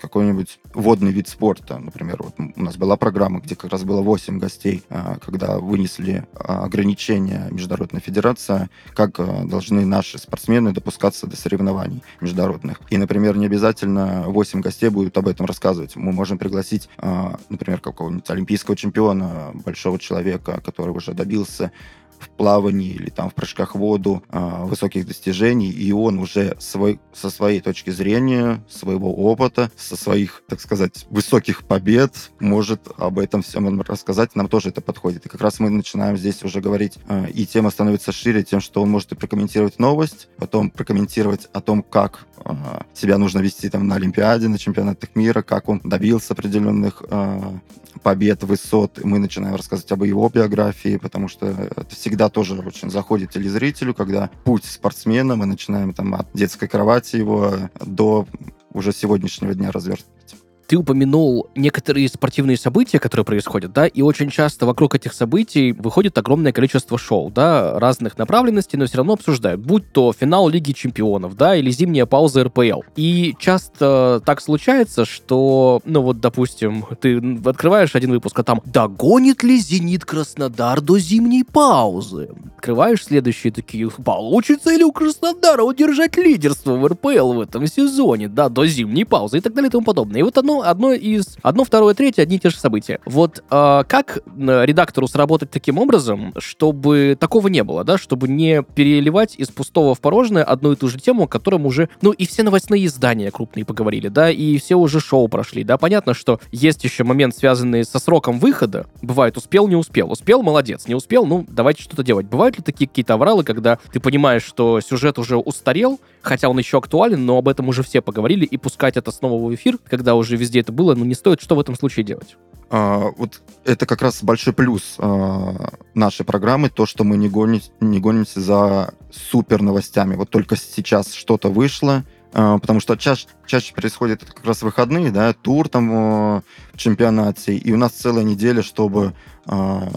какой-нибудь 0.01 0.61
водный 0.75 1.13
вид 1.13 1.29
спорта. 1.29 1.79
Например, 1.79 2.17
вот 2.21 2.35
у 2.39 2.63
нас 2.63 2.77
была 2.77 2.97
программа, 2.97 3.41
где 3.41 3.57
как 3.57 3.73
раз 3.73 3.85
было 3.85 4.03
8 4.03 4.39
гостей, 4.39 4.83
а, 4.89 5.19
когда 5.19 5.59
вынесли 5.59 6.27
а, 6.35 6.65
ограничения 6.65 7.49
Международная 7.51 8.01
федерация, 8.01 8.71
как 8.95 9.19
а, 9.19 9.45
должны 9.45 9.85
наши 9.85 10.19
спортсмены 10.19 10.73
допускаться 10.73 11.27
до 11.27 11.37
соревнований 11.37 12.03
международных. 12.21 12.81
И, 12.91 12.97
например, 12.97 13.37
не 13.37 13.47
обязательно 13.47 14.25
8 14.27 14.61
гостей 14.61 14.89
будут 14.89 15.17
об 15.19 15.29
этом 15.29 15.47
рассказывать. 15.47 15.97
Мы 15.97 16.13
можем 16.13 16.39
пригласить, 16.39 16.89
а, 16.99 17.39
например, 17.49 17.81
какого-нибудь 17.81 18.29
олимпийского 18.31 18.77
чемпиона, 18.77 19.53
большого 19.55 19.99
человека, 19.99 20.61
который 20.65 20.91
уже 20.91 21.13
добился 21.13 21.73
в 22.21 22.29
плавании 22.31 22.91
или 22.91 23.11
там 23.11 23.31
в 23.31 23.35
прыжках 23.35 23.75
в 23.75 23.79
воду 23.79 24.23
а, 24.29 24.65
высоких 24.65 25.07
достижений, 25.07 25.71
и 25.71 25.93
он 25.93 26.19
уже 26.19 26.57
свой, 26.59 27.01
со 27.13 27.31
своей 27.31 27.61
точки 27.61 27.91
зрения, 27.91 28.65
своего 28.69 29.15
опыта, 29.15 29.71
со 29.77 29.97
своих, 29.97 30.43
так 30.49 30.61
сказать, 30.61 31.07
высоких 31.11 31.65
побед 31.65 32.31
может 32.39 32.89
об 32.97 33.19
этом 33.19 33.43
всем 33.43 33.81
рассказать. 33.83 34.37
Нам 34.37 34.49
тоже 34.49 34.71
это 34.71 34.81
подходит. 34.81 35.27
И 35.27 35.29
как 35.29 35.41
раз 35.41 35.61
мы 35.61 35.71
начинаем 35.71 36.17
здесь 36.17 36.43
уже 36.43 36.61
говорить, 36.61 36.99
а, 37.09 37.27
и 37.27 37.47
тема 37.47 37.71
становится 37.71 38.13
шире 38.13 38.43
тем, 38.43 38.61
что 38.61 38.83
он 38.83 38.91
может 38.91 39.13
и 39.13 39.15
прокомментировать 39.15 39.79
новость, 39.79 40.29
потом 40.37 40.71
прокомментировать 40.71 41.49
о 41.53 41.61
том, 41.61 41.83
как 41.83 42.27
а, 42.45 42.85
себя 42.95 43.19
нужно 43.19 43.41
вести 43.41 43.69
там 43.69 43.87
на 43.87 43.97
Олимпиаде, 43.97 44.49
на 44.49 44.59
чемпионатах 44.59 45.11
мира, 45.15 45.43
как 45.43 45.69
он 45.69 45.81
добился 45.85 46.33
определенных 46.33 47.03
а, 47.09 47.59
побед, 48.03 48.43
высот. 48.45 49.01
Мы 49.03 49.19
начинаем 49.19 49.57
рассказывать 49.57 49.91
об 49.93 50.05
его 50.05 50.29
биографии, 50.29 50.97
потому 50.97 51.29
что 51.29 51.47
это 51.47 51.95
всегда 51.95 52.10
тоже 52.29 52.59
очень 52.59 52.91
заходит 52.91 53.31
телезрителю, 53.31 53.95
когда 53.95 54.31
путь 54.45 54.65
спортсмена, 54.65 55.37
мы 55.37 55.47
начинаем 55.47 55.93
там 55.93 56.15
от 56.15 56.29
детской 56.35 56.69
кровати 56.69 57.17
его 57.17 57.71
до 57.85 58.27
уже 58.73 58.93
сегодняшнего 58.93 59.55
дня 59.55 59.71
развертывать. 59.71 60.37
Ты 60.71 60.77
упомянул 60.77 61.51
некоторые 61.57 62.09
спортивные 62.09 62.57
события, 62.57 63.01
которые 63.01 63.25
происходят, 63.25 63.73
да, 63.73 63.89
и 63.89 64.03
очень 64.03 64.31
часто 64.31 64.67
вокруг 64.67 64.95
этих 64.95 65.15
событий 65.15 65.73
выходит 65.73 66.17
огромное 66.17 66.53
количество 66.53 66.97
шоу, 66.97 67.29
да, 67.29 67.77
разных 67.81 68.17
направленностей, 68.19 68.79
но 68.79 68.87
все 68.87 68.99
равно 68.99 69.15
обсуждают, 69.15 69.61
будь 69.61 69.91
то 69.91 70.13
финал 70.13 70.49
Лиги 70.49 70.71
Чемпионов, 70.71 71.37
да, 71.37 71.57
или 71.57 71.73
зимняя 71.73 72.07
пауза 72.07 72.45
РПЛ. 72.45 72.83
И 72.95 73.35
часто 73.41 74.23
так 74.25 74.41
случается, 74.41 75.05
что, 75.05 75.81
ну 75.85 76.03
вот, 76.03 76.21
допустим, 76.21 76.85
ты 77.01 77.21
открываешь 77.45 77.97
один 77.97 78.13
выпуск, 78.13 78.39
а 78.39 78.45
там 78.45 78.63
«Догонит 78.65 79.43
ли 79.43 79.59
«Зенит» 79.59 80.05
Краснодар 80.05 80.81
до 80.81 81.01
зимней 81.01 81.45
паузы?» 81.45 82.29
Открываешь 82.59 83.07
следующие 83.07 83.53
такие 83.53 83.91
«Получится 83.91 84.71
ли 84.71 84.85
у 84.85 84.93
Краснодара 84.93 85.65
удержать 85.65 86.17
лидерство 86.17 86.77
в 86.77 86.87
РПЛ 86.87 87.33
в 87.33 87.41
этом 87.41 87.67
сезоне, 87.67 88.29
да, 88.29 88.49
до 88.49 88.67
зимней 88.67 89.05
паузы?» 89.05 89.39
и 89.39 89.41
так 89.41 89.53
далее 89.53 89.69
и 89.69 89.73
тому 89.73 89.85
подобное. 89.85 90.21
И 90.21 90.23
вот 90.23 90.39
одно 90.63 90.93
из... 90.93 91.37
Одно, 91.43 91.65
второе, 91.65 91.95
третье, 91.95 92.23
одни 92.23 92.37
и 92.37 92.41
те 92.41 92.51
же 92.51 92.57
события. 92.57 93.01
Вот 93.05 93.43
э, 93.51 93.85
как 93.89 94.19
редактору 94.37 95.09
сработать 95.09 95.51
таким 95.51 95.79
образом, 95.79 96.35
чтобы 96.39 97.17
такого 97.19 97.49
не 97.49 97.65
было, 97.65 97.85
да, 97.85 97.99
чтобы 97.99 98.29
не 98.29 98.63
переливать 98.63 99.35
из 99.37 99.49
пустого 99.49 99.95
в 99.95 100.01
порожное 100.01 100.45
одну 100.45 100.73
и 100.73 100.77
ту 100.77 100.89
же 100.89 100.99
тему, 100.99 101.25
о 101.25 101.29
котором 101.29 101.67
уже, 101.67 101.89
ну, 102.03 102.13
и 102.13 102.27
все 102.27 102.43
новостные 102.43 102.87
издания 102.87 103.31
крупные 103.31 103.65
поговорили, 103.65 104.09
да, 104.09 104.31
и 104.31 104.59
все 104.59 104.77
уже 104.77 105.01
шоу 105.01 105.29
прошли, 105.29 105.65
да, 105.65 105.79
понятно, 105.79 106.15
что 106.15 106.41
есть 106.51 106.85
еще 106.85 107.05
момент, 107.05 107.37
связанный 107.37 107.85
со 107.85 107.99
сроком 107.99 108.39
выхода, 108.39 108.87
бывает 109.03 109.37
успел, 109.37 109.69
не 109.69 109.77
успел, 109.77 110.11
успел, 110.11 110.43
молодец, 110.43 110.87
не 110.89 110.95
успел, 110.95 111.27
ну, 111.27 111.47
давайте 111.49 111.83
что-то 111.83 112.03
делать. 112.03 112.27
Бывают 112.27 112.59
ли 112.59 112.65
такие 112.65 112.89
какие-то 112.89 113.15
авралы, 113.15 113.45
когда 113.45 113.79
ты 113.93 114.01
понимаешь, 114.01 114.43
что 114.43 114.81
сюжет 114.81 115.19
уже 115.19 115.37
устарел, 115.37 116.01
хотя 116.23 116.49
он 116.49 116.59
еще 116.59 116.79
актуален, 116.79 117.25
но 117.25 117.39
об 117.39 117.49
этом 117.49 117.69
уже 117.69 117.83
все 117.83 118.01
поговорили, 118.01 118.45
и 118.45 118.57
пускать 118.57 118.97
это 118.97 119.11
снова 119.11 119.43
в 119.43 119.55
эфир, 119.55 119.79
когда 119.89 120.15
уже 120.15 120.37
везде 120.37 120.50
это 120.59 120.73
было, 120.73 120.95
ну, 120.95 121.05
не 121.05 121.15
стоит, 121.15 121.41
что 121.41 121.55
в 121.55 121.61
этом 121.61 121.77
случае 121.77 122.05
делать? 122.05 122.37
А, 122.71 123.11
вот 123.17 123.43
это 123.65 123.85
как 123.85 124.01
раз 124.03 124.23
большой 124.23 124.53
плюс 124.53 124.95
а, 124.99 125.75
нашей 125.95 126.25
программы, 126.25 126.71
то, 126.71 126.87
что 126.87 127.05
мы 127.05 127.17
не, 127.17 127.29
гони, 127.29 127.63
не 127.81 127.99
гонимся 127.99 128.41
за 128.41 128.95
супер 129.11 129.61
новостями. 129.63 130.15
Вот 130.15 130.31
только 130.31 130.57
сейчас 130.57 131.13
что-то 131.13 131.49
вышло, 131.51 132.05
а, 132.33 132.59
потому 132.59 132.81
что 132.81 132.97
чаще, 132.97 133.27
чаще 133.47 133.75
происходит 133.75 134.25
как 134.25 134.45
раз 134.45 134.63
выходные, 134.63 135.11
да, 135.11 135.33
тур 135.33 135.69
там 135.69 135.89
в 135.91 136.43
чемпионате, 136.77 137.57
и 137.57 137.73
у 137.73 137.77
нас 137.77 137.93
целая 137.93 138.23
неделя, 138.23 138.63
чтобы 138.63 139.15
а, 139.47 139.89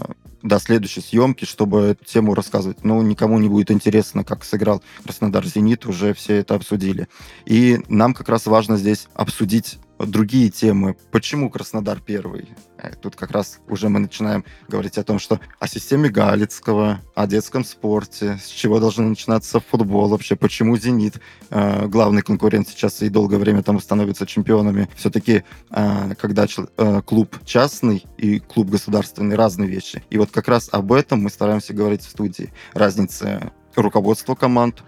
до 0.44 0.58
следующей 0.58 1.00
съемки, 1.00 1.46
чтобы 1.46 1.80
эту 1.80 2.04
тему 2.04 2.34
рассказывать. 2.34 2.84
Ну, 2.84 3.00
никому 3.02 3.38
не 3.38 3.48
будет 3.48 3.70
интересно, 3.70 4.24
как 4.24 4.44
сыграл 4.44 4.82
Краснодар 5.02 5.44
Зенит, 5.46 5.86
уже 5.86 6.12
все 6.12 6.36
это 6.36 6.54
обсудили. 6.54 7.08
И 7.46 7.80
нам 7.88 8.14
как 8.14 8.28
раз 8.28 8.46
важно 8.46 8.76
здесь 8.76 9.08
обсудить 9.14 9.78
другие 9.98 10.50
темы. 10.50 10.96
Почему 11.10 11.50
Краснодар 11.50 12.00
первый? 12.00 12.48
Э, 12.78 12.92
Тут 13.00 13.16
как 13.16 13.30
раз 13.30 13.60
уже 13.68 13.88
мы 13.88 14.00
начинаем 14.00 14.44
говорить 14.68 14.98
о 14.98 15.04
том, 15.04 15.18
что 15.18 15.40
о 15.58 15.68
системе 15.68 16.08
Галицкого, 16.08 17.00
о 17.14 17.26
детском 17.26 17.64
спорте, 17.64 18.38
с 18.42 18.48
чего 18.48 18.80
должен 18.80 19.08
начинаться 19.08 19.60
футбол 19.60 20.08
вообще, 20.08 20.36
почему 20.36 20.76
«Зенит» 20.76 21.20
э, 21.50 21.86
главный 21.86 22.22
конкурент 22.22 22.68
сейчас 22.68 23.02
и 23.02 23.08
долгое 23.08 23.38
время 23.38 23.62
там 23.62 23.80
становится 23.80 24.26
чемпионами. 24.26 24.88
Все-таки, 24.96 25.44
э, 25.70 26.14
когда 26.20 26.46
э, 26.46 27.02
клуб 27.02 27.36
частный 27.44 28.04
и 28.18 28.40
клуб 28.40 28.70
государственный, 28.70 29.36
разные 29.36 29.68
вещи. 29.68 30.02
И 30.10 30.18
вот 30.18 30.30
как 30.30 30.48
раз 30.48 30.68
об 30.72 30.92
этом 30.92 31.22
мы 31.22 31.30
стараемся 31.30 31.74
говорить 31.74 32.02
в 32.02 32.10
студии. 32.10 32.52
Разница 32.72 33.52
руководства 33.76 34.34
команд, 34.34 34.82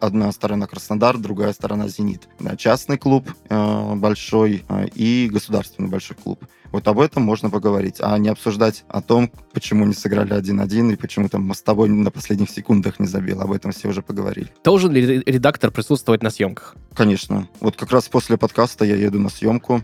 одна 0.00 0.32
сторона 0.32 0.66
Краснодар, 0.66 1.18
другая 1.18 1.52
сторона 1.52 1.88
Зенит. 1.88 2.28
Да, 2.38 2.56
частный 2.56 2.98
клуб 2.98 3.30
э, 3.48 3.94
большой 3.96 4.64
э, 4.68 4.88
и 4.94 5.28
государственный 5.32 5.88
большой 5.88 6.16
клуб. 6.16 6.44
Вот 6.72 6.86
об 6.86 7.00
этом 7.00 7.24
можно 7.24 7.50
поговорить, 7.50 7.96
а 8.00 8.16
не 8.18 8.28
обсуждать 8.28 8.84
о 8.88 9.02
том, 9.02 9.32
почему 9.52 9.84
не 9.84 9.92
сыграли 9.94 10.36
1-1 10.40 10.92
и 10.92 10.96
почему 10.96 11.28
там 11.28 11.42
мостовой 11.42 11.88
на 11.88 12.10
последних 12.12 12.48
секундах 12.50 13.00
не 13.00 13.06
забил. 13.08 13.40
Об 13.40 13.50
этом 13.52 13.72
все 13.72 13.88
уже 13.88 14.02
поговорили. 14.02 14.52
Должен 14.62 14.92
ли 14.92 15.04
ре- 15.04 15.22
редактор 15.26 15.72
присутствовать 15.72 16.22
на 16.22 16.30
съемках? 16.30 16.76
Конечно. 16.94 17.48
Вот 17.60 17.76
как 17.76 17.90
раз 17.90 18.08
после 18.08 18.36
подкаста 18.36 18.84
я 18.84 18.94
еду 18.94 19.18
на 19.18 19.30
съемку. 19.30 19.82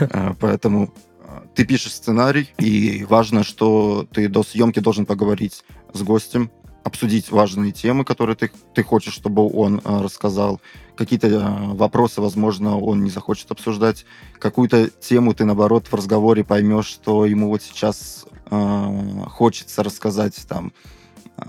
Э, 0.00 0.34
Поэтому 0.40 0.92
э, 1.20 1.40
ты 1.54 1.64
пишешь 1.64 1.92
сценарий, 1.94 2.50
и 2.58 3.04
важно, 3.08 3.44
что 3.44 4.06
ты 4.12 4.28
до 4.28 4.42
съемки 4.42 4.80
должен 4.80 5.06
поговорить 5.06 5.64
с 5.92 6.02
гостем, 6.02 6.50
обсудить 6.86 7.32
важные 7.32 7.72
темы, 7.72 8.04
которые 8.04 8.36
ты, 8.36 8.48
ты 8.72 8.84
хочешь, 8.84 9.12
чтобы 9.12 9.50
он 9.52 9.80
э, 9.84 10.00
рассказал. 10.02 10.60
Какие-то 10.94 11.26
э, 11.26 11.74
вопросы, 11.74 12.20
возможно, 12.20 12.78
он 12.78 13.02
не 13.02 13.10
захочет 13.10 13.50
обсуждать. 13.50 14.06
Какую-то 14.38 14.88
тему 14.90 15.34
ты, 15.34 15.44
наоборот, 15.44 15.88
в 15.88 15.94
разговоре 15.94 16.44
поймешь, 16.44 16.86
что 16.86 17.26
ему 17.26 17.48
вот 17.48 17.62
сейчас 17.62 18.24
э, 18.48 19.22
хочется 19.26 19.82
рассказать 19.82 20.36
там 20.48 20.72
э, 21.38 21.42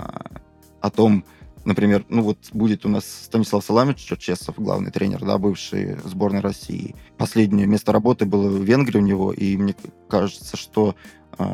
о 0.82 0.90
том, 0.90 1.24
например, 1.66 2.04
ну 2.10 2.24
вот 2.24 2.40
будет 2.52 2.88
у 2.88 2.90
нас 2.90 3.06
Станислав 3.06 3.64
Саламович 3.64 4.00
Черчесов, 4.00 4.56
главный 4.58 4.90
тренер, 4.90 5.24
да, 5.24 5.38
бывший 5.38 6.00
сборной 6.04 6.42
России. 6.42 6.96
Последнее 7.20 7.68
место 7.68 7.92
работы 7.92 8.26
было 8.26 8.50
в 8.50 8.64
Венгрии 8.64 8.98
у 8.98 9.04
него, 9.06 9.34
и 9.34 9.56
мне 9.56 9.76
кажется, 10.10 10.58
что 10.58 10.96
э, 11.38 11.46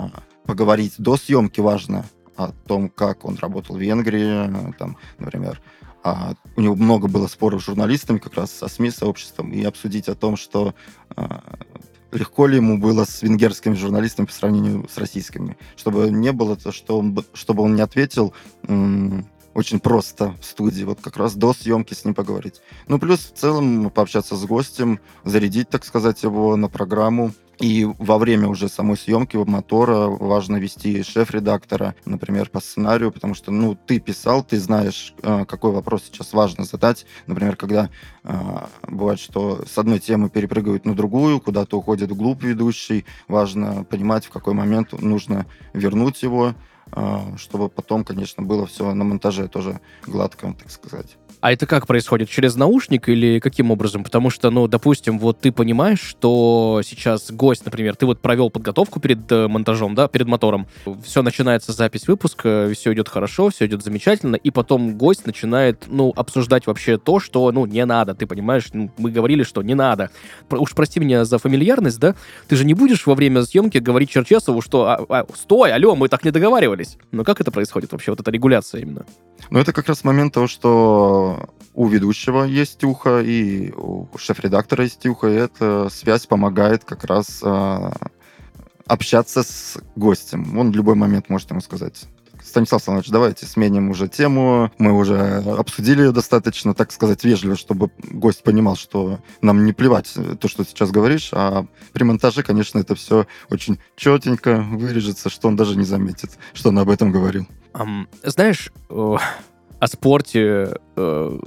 поговорить 0.45 0.93
до 0.99 1.17
съемки 1.17 1.59
важно 1.59 2.05
о 2.35 2.51
том, 2.67 2.89
как 2.89 3.25
он 3.25 3.35
работал 3.35 3.75
в 3.75 3.79
Венгрии, 3.79 4.73
там, 4.77 4.97
например, 5.19 5.61
а 6.03 6.33
у 6.57 6.61
него 6.61 6.75
много 6.75 7.07
было 7.07 7.27
споров 7.27 7.61
с 7.61 7.65
журналистами, 7.65 8.17
как 8.17 8.35
раз 8.35 8.51
со 8.51 8.67
СМИ, 8.67 8.91
сообществом, 8.91 9.51
и 9.51 9.63
обсудить 9.63 10.09
о 10.09 10.15
том, 10.15 10.35
что 10.35 10.75
а, 11.15 11.41
легко 12.11 12.45
ли 12.45 12.57
ему 12.57 12.77
было 12.77 13.05
с 13.05 13.21
венгерскими 13.21 13.73
журналистами 13.73 14.25
по 14.25 14.33
сравнению 14.33 14.87
с 14.89 14.97
российскими. 14.97 15.57
Чтобы 15.77 16.09
не 16.09 16.31
было 16.33 16.57
то, 16.57 16.71
что 16.71 16.99
он, 16.99 17.17
чтобы 17.33 17.63
он 17.63 17.75
не 17.75 17.81
ответил 17.81 18.33
очень 19.53 19.79
просто 19.79 20.35
в 20.41 20.45
студии, 20.45 20.83
вот 20.83 20.99
как 21.01 21.17
раз 21.17 21.35
до 21.35 21.53
съемки 21.53 21.93
с 21.93 22.05
ним 22.05 22.13
поговорить. 22.13 22.61
Ну, 22.87 22.99
плюс 22.99 23.19
в 23.19 23.37
целом 23.37 23.89
пообщаться 23.89 24.35
с 24.35 24.45
гостем, 24.45 24.99
зарядить, 25.23 25.69
так 25.69 25.85
сказать, 25.85 26.23
его 26.23 26.55
на 26.55 26.69
программу, 26.69 27.31
и 27.59 27.87
во 27.99 28.17
время 28.17 28.47
уже 28.47 28.67
самой 28.67 28.97
съемки 28.97 29.37
мотора 29.37 30.07
важно 30.07 30.57
вести 30.57 31.03
шеф-редактора, 31.03 31.95
например, 32.05 32.49
по 32.49 32.59
сценарию, 32.59 33.11
потому 33.11 33.35
что, 33.35 33.51
ну, 33.51 33.75
ты 33.75 33.99
писал, 33.99 34.43
ты 34.43 34.59
знаешь, 34.59 35.13
э, 35.21 35.45
какой 35.45 35.71
вопрос 35.71 36.03
сейчас 36.05 36.33
важно 36.33 36.65
задать. 36.65 37.05
Например, 37.27 37.55
когда 37.55 37.89
э, 38.23 38.33
бывает, 38.87 39.19
что 39.19 39.63
с 39.71 39.77
одной 39.77 39.99
темы 39.99 40.29
перепрыгивают 40.29 40.85
на 40.85 40.95
другую, 40.95 41.39
куда-то 41.39 41.77
уходит 41.77 42.11
вглубь 42.11 42.43
ведущий, 42.43 43.05
важно 43.27 43.83
понимать, 43.83 44.25
в 44.25 44.29
какой 44.29 44.53
момент 44.53 44.91
нужно 44.99 45.45
вернуть 45.73 46.23
его, 46.23 46.55
чтобы 47.37 47.69
потом, 47.69 48.03
конечно, 48.03 48.43
было 48.43 48.65
все 48.65 48.93
на 48.93 49.03
монтаже 49.03 49.47
тоже 49.47 49.79
гладко, 50.05 50.55
так 50.59 50.69
сказать. 50.69 51.17
А 51.43 51.51
это 51.51 51.65
как 51.65 51.87
происходит? 51.87 52.29
Через 52.29 52.55
наушник 52.55 53.09
или 53.09 53.39
каким 53.39 53.69
образом? 53.69 54.05
Потому 54.05 54.29
что, 54.29 54.49
ну, 54.49 54.69
допустим, 54.69 55.19
вот 55.19 55.41
ты 55.41 55.51
понимаешь, 55.51 55.99
что 55.99 56.81
сейчас 56.85 57.31
гость, 57.31 57.65
например, 57.65 57.97
ты 57.97 58.05
вот 58.05 58.21
провел 58.21 58.49
подготовку 58.49 59.01
перед 59.01 59.29
э, 59.29 59.49
монтажом, 59.49 59.93
да, 59.93 60.07
перед 60.07 60.27
мотором, 60.27 60.67
все, 61.03 61.21
начинается 61.21 61.73
запись 61.73 62.07
выпуска, 62.07 62.71
все 62.73 62.93
идет 62.93 63.09
хорошо, 63.09 63.49
все 63.49 63.65
идет 63.65 63.83
замечательно, 63.83 64.37
и 64.37 64.51
потом 64.51 64.97
гость 64.97 65.25
начинает, 65.25 65.83
ну, 65.87 66.13
обсуждать 66.15 66.65
вообще 66.65 66.97
то, 66.97 67.19
что, 67.19 67.51
ну, 67.51 67.65
не 67.65 67.83
надо, 67.83 68.15
ты 68.15 68.25
понимаешь? 68.25 68.69
Ну, 68.71 68.89
мы 68.97 69.11
говорили, 69.11 69.43
что 69.43 69.61
не 69.63 69.75
надо. 69.75 70.11
Уж 70.49 70.73
прости 70.73 71.01
меня 71.01 71.25
за 71.25 71.39
фамильярность, 71.39 71.99
да? 71.99 72.15
Ты 72.47 72.55
же 72.55 72.63
не 72.63 72.73
будешь 72.73 73.05
во 73.05 73.15
время 73.15 73.43
съемки 73.43 73.79
говорить 73.79 74.11
Черчесову, 74.11 74.61
что 74.61 74.85
а, 74.85 75.05
а, 75.09 75.25
«Стой, 75.35 75.73
алло, 75.73 75.93
мы 75.97 76.07
так 76.07 76.23
не 76.23 76.31
договаривались». 76.31 76.72
Но 77.11 77.23
как 77.23 77.41
это 77.41 77.51
происходит 77.51 77.91
вообще, 77.91 78.11
вот 78.11 78.19
эта 78.19 78.31
регуляция 78.31 78.81
именно? 78.81 79.05
Ну, 79.49 79.59
это 79.59 79.73
как 79.73 79.87
раз 79.87 80.03
момент 80.03 80.33
того, 80.33 80.47
что 80.47 81.49
у 81.73 81.87
ведущего 81.87 82.43
есть 82.43 82.83
ухо, 82.83 83.21
и 83.21 83.71
у 83.71 84.07
шеф-редактора 84.17 84.83
есть 84.83 85.05
ухо, 85.05 85.27
и 85.27 85.35
эта 85.35 85.89
связь 85.89 86.25
помогает 86.25 86.83
как 86.83 87.03
раз 87.03 87.41
э, 87.43 87.91
общаться 88.85 89.43
с 89.43 89.77
гостем. 89.95 90.57
Он 90.57 90.71
в 90.71 90.75
любой 90.75 90.95
момент 90.95 91.29
может 91.29 91.49
ему 91.51 91.61
сказать, 91.61 92.05
Станислав 92.45 92.81
Станович, 92.81 93.09
давайте 93.09 93.45
сменим 93.45 93.89
уже 93.89 94.07
тему. 94.07 94.71
Мы 94.77 94.93
уже 94.93 95.43
обсудили 95.57 96.09
достаточно, 96.09 96.73
так 96.73 96.91
сказать, 96.91 97.23
вежливо, 97.23 97.55
чтобы 97.55 97.89
гость 98.11 98.43
понимал, 98.43 98.75
что 98.75 99.19
нам 99.41 99.65
не 99.65 99.73
плевать 99.73 100.13
то, 100.39 100.47
что 100.47 100.63
ты 100.63 100.69
сейчас 100.69 100.91
говоришь, 100.91 101.29
а 101.31 101.65
при 101.93 102.03
монтаже, 102.03 102.43
конечно, 102.43 102.79
это 102.79 102.95
все 102.95 103.27
очень 103.49 103.79
четенько 103.95 104.57
вырежется, 104.57 105.29
что 105.29 105.47
он 105.47 105.55
даже 105.55 105.77
не 105.77 105.85
заметит, 105.85 106.31
что 106.53 106.69
он 106.69 106.79
об 106.79 106.89
этом 106.89 107.11
говорил. 107.11 107.47
Um, 107.73 108.07
знаешь, 108.23 108.71
о 108.89 109.87
спорте 109.87 110.75
э, 110.95 111.39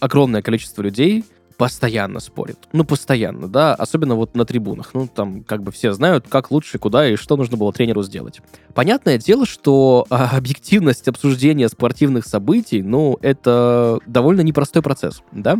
огромное 0.00 0.42
количество 0.42 0.82
людей 0.82 1.24
постоянно 1.56 2.20
спорит. 2.20 2.58
Ну, 2.72 2.84
постоянно, 2.84 3.48
да, 3.48 3.74
особенно 3.74 4.14
вот 4.14 4.34
на 4.34 4.44
трибунах. 4.44 4.94
Ну, 4.94 5.08
там 5.08 5.42
как 5.42 5.62
бы 5.62 5.72
все 5.72 5.92
знают, 5.92 6.26
как 6.28 6.50
лучше, 6.50 6.78
куда 6.78 7.08
и 7.08 7.16
что 7.16 7.36
нужно 7.36 7.56
было 7.56 7.72
тренеру 7.72 8.02
сделать. 8.02 8.40
Понятное 8.74 9.18
дело, 9.18 9.46
что 9.46 10.06
а, 10.10 10.36
объективность 10.36 11.08
обсуждения 11.08 11.68
спортивных 11.68 12.26
событий, 12.26 12.82
ну, 12.82 13.18
это 13.22 14.00
довольно 14.06 14.42
непростой 14.42 14.82
процесс, 14.82 15.22
да. 15.32 15.58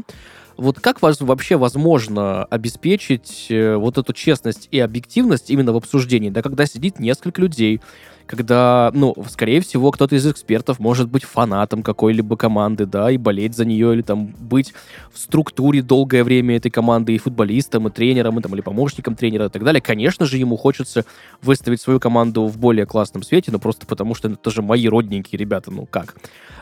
Вот 0.57 0.81
как 0.81 1.03
вас 1.03 1.21
вообще 1.21 1.57
возможно 1.57 2.45
обеспечить 2.45 3.47
э, 3.51 3.77
вот 3.77 3.99
эту 3.99 4.15
честность 4.15 4.69
и 4.71 4.81
объективность 4.81 5.51
именно 5.51 5.73
в 5.73 5.77
обсуждении, 5.77 6.31
да, 6.31 6.41
когда 6.41 6.65
сидит 6.65 6.99
несколько 6.99 7.43
людей, 7.43 7.83
когда, 8.27 8.91
ну, 8.93 9.15
скорее 9.29 9.61
всего, 9.61 9.91
кто-то 9.93 10.17
из 10.17 10.27
экспертов 10.27 10.79
может 10.79 11.09
быть 11.09 11.25
фанатом 11.25 11.83
какой-либо 11.83 12.37
команды, 12.37 12.87
да, 12.87 13.11
и 13.11 13.17
болеть 13.17 13.55
за 13.55 13.65
нее, 13.65 13.95
или 13.95 14.03
там 14.03 14.35
быть 14.39 14.75
в 15.13 15.19
структуре 15.19 15.83
долгое 15.83 16.25
время 16.25 16.57
этой 16.57 16.71
команды 16.71 17.15
и 17.15 17.19
футболистом, 17.19 17.87
и 17.89 17.91
тренером, 17.91 18.39
и, 18.39 18.43
там, 18.43 18.55
или 18.55 18.61
помощником 18.61 19.15
тренера 19.15 19.47
и 19.47 19.49
так 19.49 19.63
далее. 19.63 19.81
Конечно 19.81 20.27
же, 20.27 20.39
ему 20.39 20.57
хочется 20.57 21.05
выставить 21.41 21.81
свою 21.81 22.01
команду 22.01 22.47
в 22.47 22.59
более 22.59 22.87
классном 22.87 23.23
свете, 23.23 23.53
но 23.53 23.59
просто 23.59 23.87
потому, 23.87 24.15
что 24.15 24.29
это 24.29 24.51
же 24.51 24.63
мои 24.63 24.89
родненькие 24.89 25.39
ребята, 25.39 25.71
ну 25.71 25.87
как? 25.87 26.17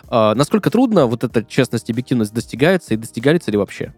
А, 0.08 0.34
насколько 0.34 0.70
трудно 0.70 1.06
вот 1.06 1.24
эта 1.24 1.42
честность 1.44 1.88
и 1.88 1.92
объективность 1.92 2.34
достигается, 2.34 2.94
и 2.94 2.96
достигается 2.98 3.50
ли 3.50 3.56
вообще? 3.56 3.94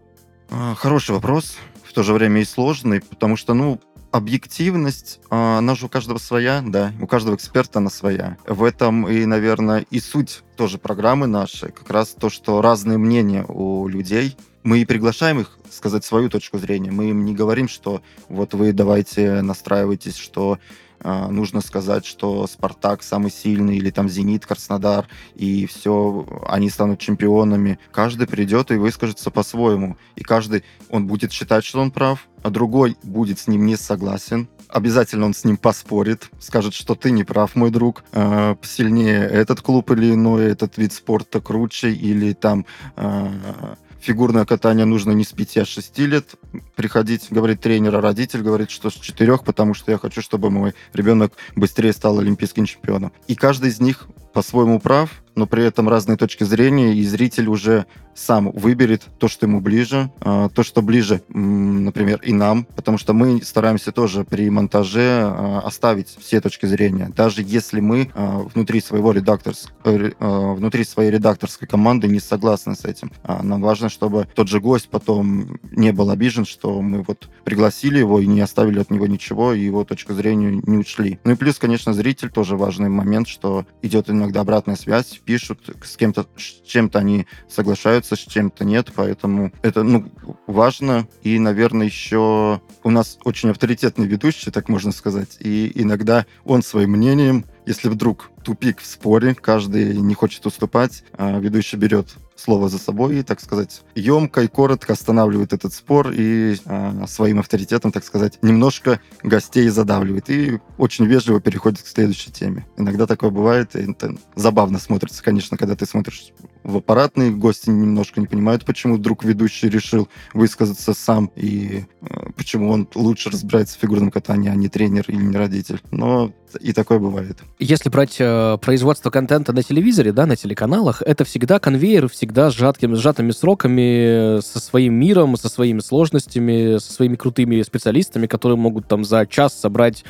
А, 0.49 0.73
хороший 0.75 1.11
вопрос, 1.11 1.57
в 1.83 1.93
то 1.93 2.03
же 2.03 2.13
время 2.13 2.41
и 2.41 2.45
сложный, 2.45 3.01
потому 3.01 3.35
что, 3.35 3.53
ну, 3.53 3.79
объективность, 4.11 5.19
а, 5.29 5.59
она 5.59 5.75
же 5.75 5.87
у 5.87 5.89
каждого 5.89 6.17
своя, 6.17 6.63
да, 6.65 6.93
у 7.01 7.07
каждого 7.07 7.35
эксперта 7.35 7.79
она 7.79 7.89
своя. 7.89 8.37
В 8.47 8.63
этом 8.63 9.07
и, 9.07 9.25
наверное, 9.25 9.85
и 9.89 9.99
суть 9.99 10.43
тоже 10.55 10.77
программы 10.77 11.27
нашей, 11.27 11.71
как 11.71 11.89
раз 11.89 12.09
то, 12.09 12.29
что 12.29 12.61
разные 12.61 12.97
мнения 12.97 13.45
у 13.47 13.87
людей. 13.87 14.37
Мы 14.63 14.79
и 14.79 14.85
приглашаем 14.85 15.39
их 15.39 15.56
сказать 15.71 16.05
свою 16.05 16.29
точку 16.29 16.57
зрения. 16.57 16.91
Мы 16.91 17.09
им 17.09 17.25
не 17.25 17.33
говорим, 17.33 17.67
что 17.67 18.01
вот 18.29 18.53
вы 18.53 18.73
давайте 18.73 19.41
настраивайтесь, 19.41 20.17
что 20.17 20.59
а, 20.99 21.29
нужно 21.29 21.61
сказать, 21.61 22.05
что 22.05 22.47
Спартак 22.47 23.03
самый 23.03 23.31
сильный, 23.31 23.77
или 23.77 23.91
там 23.91 24.09
Зенит, 24.09 24.45
Краснодар, 24.45 25.07
и 25.35 25.65
все, 25.65 26.25
они 26.47 26.69
станут 26.69 26.99
чемпионами. 26.99 27.79
Каждый 27.91 28.27
придет 28.27 28.71
и 28.71 28.75
выскажется 28.75 29.29
по-своему. 29.31 29.97
И 30.15 30.23
каждый, 30.23 30.63
он 30.89 31.07
будет 31.07 31.31
считать, 31.31 31.65
что 31.65 31.79
он 31.79 31.91
прав, 31.91 32.27
а 32.43 32.49
другой 32.49 32.97
будет 33.03 33.39
с 33.39 33.47
ним 33.47 33.65
не 33.65 33.75
согласен. 33.75 34.47
Обязательно 34.69 35.25
он 35.27 35.33
с 35.33 35.45
ним 35.45 35.55
поспорит, 35.55 36.29
скажет, 36.39 36.73
что 36.73 36.95
ты 36.95 37.11
не 37.11 37.23
прав, 37.23 37.55
мой 37.55 37.71
друг, 37.71 38.03
э, 38.11 38.55
сильнее 38.63 39.21
этот 39.21 39.61
клуб 39.61 39.89
или 39.91 40.13
иной, 40.13 40.47
этот 40.47 40.77
вид 40.77 40.91
спорта 40.91 41.39
круче, 41.39 41.91
или 41.91 42.33
там 42.33 42.65
э, 42.97 43.75
фигурное 44.07 44.45
катание 44.45 44.85
нужно 44.85 45.11
не 45.11 45.25
с 45.25 45.33
5, 45.33 45.57
а 45.57 45.65
с 45.65 45.67
6 45.67 45.99
лет 45.99 46.35
приходить, 46.77 47.27
говорит 47.29 47.59
тренер, 47.59 47.97
а 47.97 48.01
родитель 48.01 48.41
говорит, 48.41 48.71
что 48.71 48.89
с 48.89 48.93
4, 48.93 49.39
потому 49.39 49.73
что 49.73 49.91
я 49.91 49.97
хочу, 49.97 50.21
чтобы 50.21 50.49
мой 50.49 50.73
ребенок 50.93 51.33
быстрее 51.57 51.91
стал 51.91 52.17
олимпийским 52.19 52.65
чемпионом. 52.65 53.11
И 53.27 53.35
каждый 53.35 53.69
из 53.69 53.81
них 53.81 54.07
по-своему 54.33 54.79
прав, 54.79 55.09
но 55.37 55.45
при 55.45 55.63
этом 55.63 55.87
разные 55.87 56.17
точки 56.17 56.43
зрения, 56.43 56.95
и 56.95 57.03
зритель 57.03 57.47
уже 57.47 57.85
сам 58.17 58.51
выберет 58.51 59.03
то, 59.19 59.27
что 59.27 59.45
ему 59.45 59.61
ближе, 59.61 60.11
а, 60.21 60.49
то, 60.49 60.63
что 60.63 60.81
ближе, 60.81 61.21
например, 61.29 62.19
и 62.23 62.33
нам, 62.33 62.65
потому 62.65 62.97
что 62.97 63.13
мы 63.13 63.43
стараемся 63.43 63.91
тоже 63.91 64.23
при 64.23 64.49
монтаже 64.49 65.21
а, 65.21 65.61
оставить 65.63 66.17
все 66.19 66.41
точки 66.41 66.65
зрения, 66.65 67.11
даже 67.15 67.43
если 67.43 67.79
мы 67.79 68.09
а, 68.15 68.39
внутри 68.39 68.81
своего 68.81 69.11
редакторс... 69.11 69.71
Э, 69.83 70.11
внутри 70.19 70.83
своей 70.83 71.11
редакторской 71.11 71.67
команды 71.67 72.07
не 72.07 72.19
согласны 72.19 72.75
с 72.75 72.85
этим. 72.85 73.11
Нам 73.23 73.61
важно, 73.61 73.89
чтобы 73.89 74.27
тот 74.33 74.47
же 74.47 74.59
гость 74.59 74.89
потом 74.89 75.59
не 75.71 75.91
был 75.91 76.09
обижен, 76.09 76.45
что 76.45 76.81
мы 76.81 77.03
вот 77.03 77.29
пригласили 77.43 77.99
его 77.99 78.19
и 78.19 78.25
не 78.25 78.41
оставили 78.41 78.79
от 78.79 78.89
него 78.89 79.05
ничего, 79.05 79.53
и 79.53 79.61
его 79.61 79.83
точку 79.83 80.13
зрения 80.13 80.59
не 80.65 80.77
учли. 80.77 81.19
Ну 81.23 81.33
и 81.33 81.35
плюс, 81.35 81.59
конечно, 81.59 81.93
зритель 81.93 82.29
тоже 82.29 82.57
важный 82.57 82.89
момент, 82.89 83.27
что 83.27 83.65
идет 83.81 84.09
иногда 84.09 84.41
обратная 84.41 84.75
связь, 84.75 85.21
пишут, 85.27 85.75
с 85.83 85.97
кем-то, 85.97 86.25
с 86.37 86.65
чем-то 86.65 86.99
они 86.99 87.27
соглашаются, 87.49 88.15
с 88.15 88.19
чем-то 88.19 88.63
нет, 88.63 88.93
поэтому 88.95 89.51
это, 89.61 89.83
ну, 89.83 90.09
важно. 90.47 91.05
И, 91.21 91.37
наверное, 91.37 91.85
еще 91.85 92.61
у 92.83 92.89
нас 92.89 93.19
очень 93.25 93.49
авторитетный 93.49 94.07
ведущий, 94.07 94.51
так 94.51 94.69
можно 94.69 94.93
сказать, 94.93 95.35
и 95.41 95.69
иногда 95.75 96.25
он 96.45 96.63
своим 96.63 96.91
мнением, 96.91 97.45
если 97.67 97.89
вдруг 97.89 98.31
тупик 98.43 98.79
в 98.79 98.85
споре, 98.85 99.35
каждый 99.35 99.97
не 99.97 100.15
хочет 100.15 100.45
уступать, 100.45 101.03
а 101.13 101.37
ведущий 101.37 101.75
берет 101.75 102.15
слово 102.35 102.69
за 102.69 102.77
собой 102.77 103.19
и, 103.19 103.23
так 103.23 103.41
сказать, 103.41 103.81
емко 103.95 104.41
и 104.41 104.47
коротко 104.47 104.93
останавливает 104.93 105.53
этот 105.53 105.73
спор 105.73 106.11
и 106.11 106.55
э, 106.63 107.05
своим 107.07 107.39
авторитетом, 107.39 107.91
так 107.91 108.03
сказать, 108.03 108.39
немножко 108.41 109.01
гостей 109.23 109.67
задавливает 109.69 110.29
и 110.29 110.59
очень 110.77 111.05
вежливо 111.05 111.41
переходит 111.41 111.81
к 111.81 111.87
следующей 111.87 112.31
теме. 112.31 112.65
Иногда 112.77 113.05
такое 113.05 113.31
бывает, 113.31 113.75
и 113.75 113.91
это 113.91 114.15
забавно 114.35 114.79
смотрится, 114.79 115.23
конечно, 115.23 115.57
когда 115.57 115.75
ты 115.75 115.85
смотришь 115.85 116.31
в 116.67 116.77
аппаратный, 116.77 117.31
гости 117.31 117.69
немножко 117.69 118.19
не 118.19 118.27
понимают, 118.27 118.65
почему 118.65 118.95
вдруг 118.95 119.23
ведущий 119.23 119.69
решил 119.69 120.09
высказаться 120.33 120.93
сам, 120.93 121.31
и 121.37 121.85
э, 122.01 122.29
почему 122.35 122.69
он 122.69 122.89
лучше 122.93 123.29
разбирается 123.29 123.77
в 123.77 123.81
фигурном 123.81 124.11
катании, 124.11 124.49
а 124.49 124.55
не 124.55 124.67
тренер 124.67 125.05
или 125.07 125.15
не 125.15 125.37
родитель. 125.37 125.79
Но 125.91 126.33
и 126.59 126.73
такое 126.73 126.99
бывает. 126.99 127.37
Если 127.57 127.89
брать 127.89 128.17
э, 128.19 128.57
производство 128.61 129.09
контента 129.09 129.53
на 129.53 129.63
телевизоре, 129.63 130.11
да, 130.11 130.25
на 130.25 130.35
телеканалах, 130.35 131.01
это 131.01 131.23
всегда 131.23 131.59
конвейер, 131.59 132.09
всегда 132.09 132.51
с 132.51 132.53
сжаткими, 132.53 132.95
сжатыми 132.95 133.31
сроками, 133.31 134.41
со 134.41 134.59
своим 134.59 134.95
миром, 134.95 135.37
со 135.37 135.47
своими 135.47 135.79
сложностями, 135.79 136.79
со 136.79 136.91
своими 136.91 137.15
крутыми 137.15 137.61
специалистами, 137.61 138.27
которые 138.27 138.57
могут 138.57 138.89
там 138.89 139.05
за 139.05 139.25
час 139.25 139.57
собрать 139.57 140.03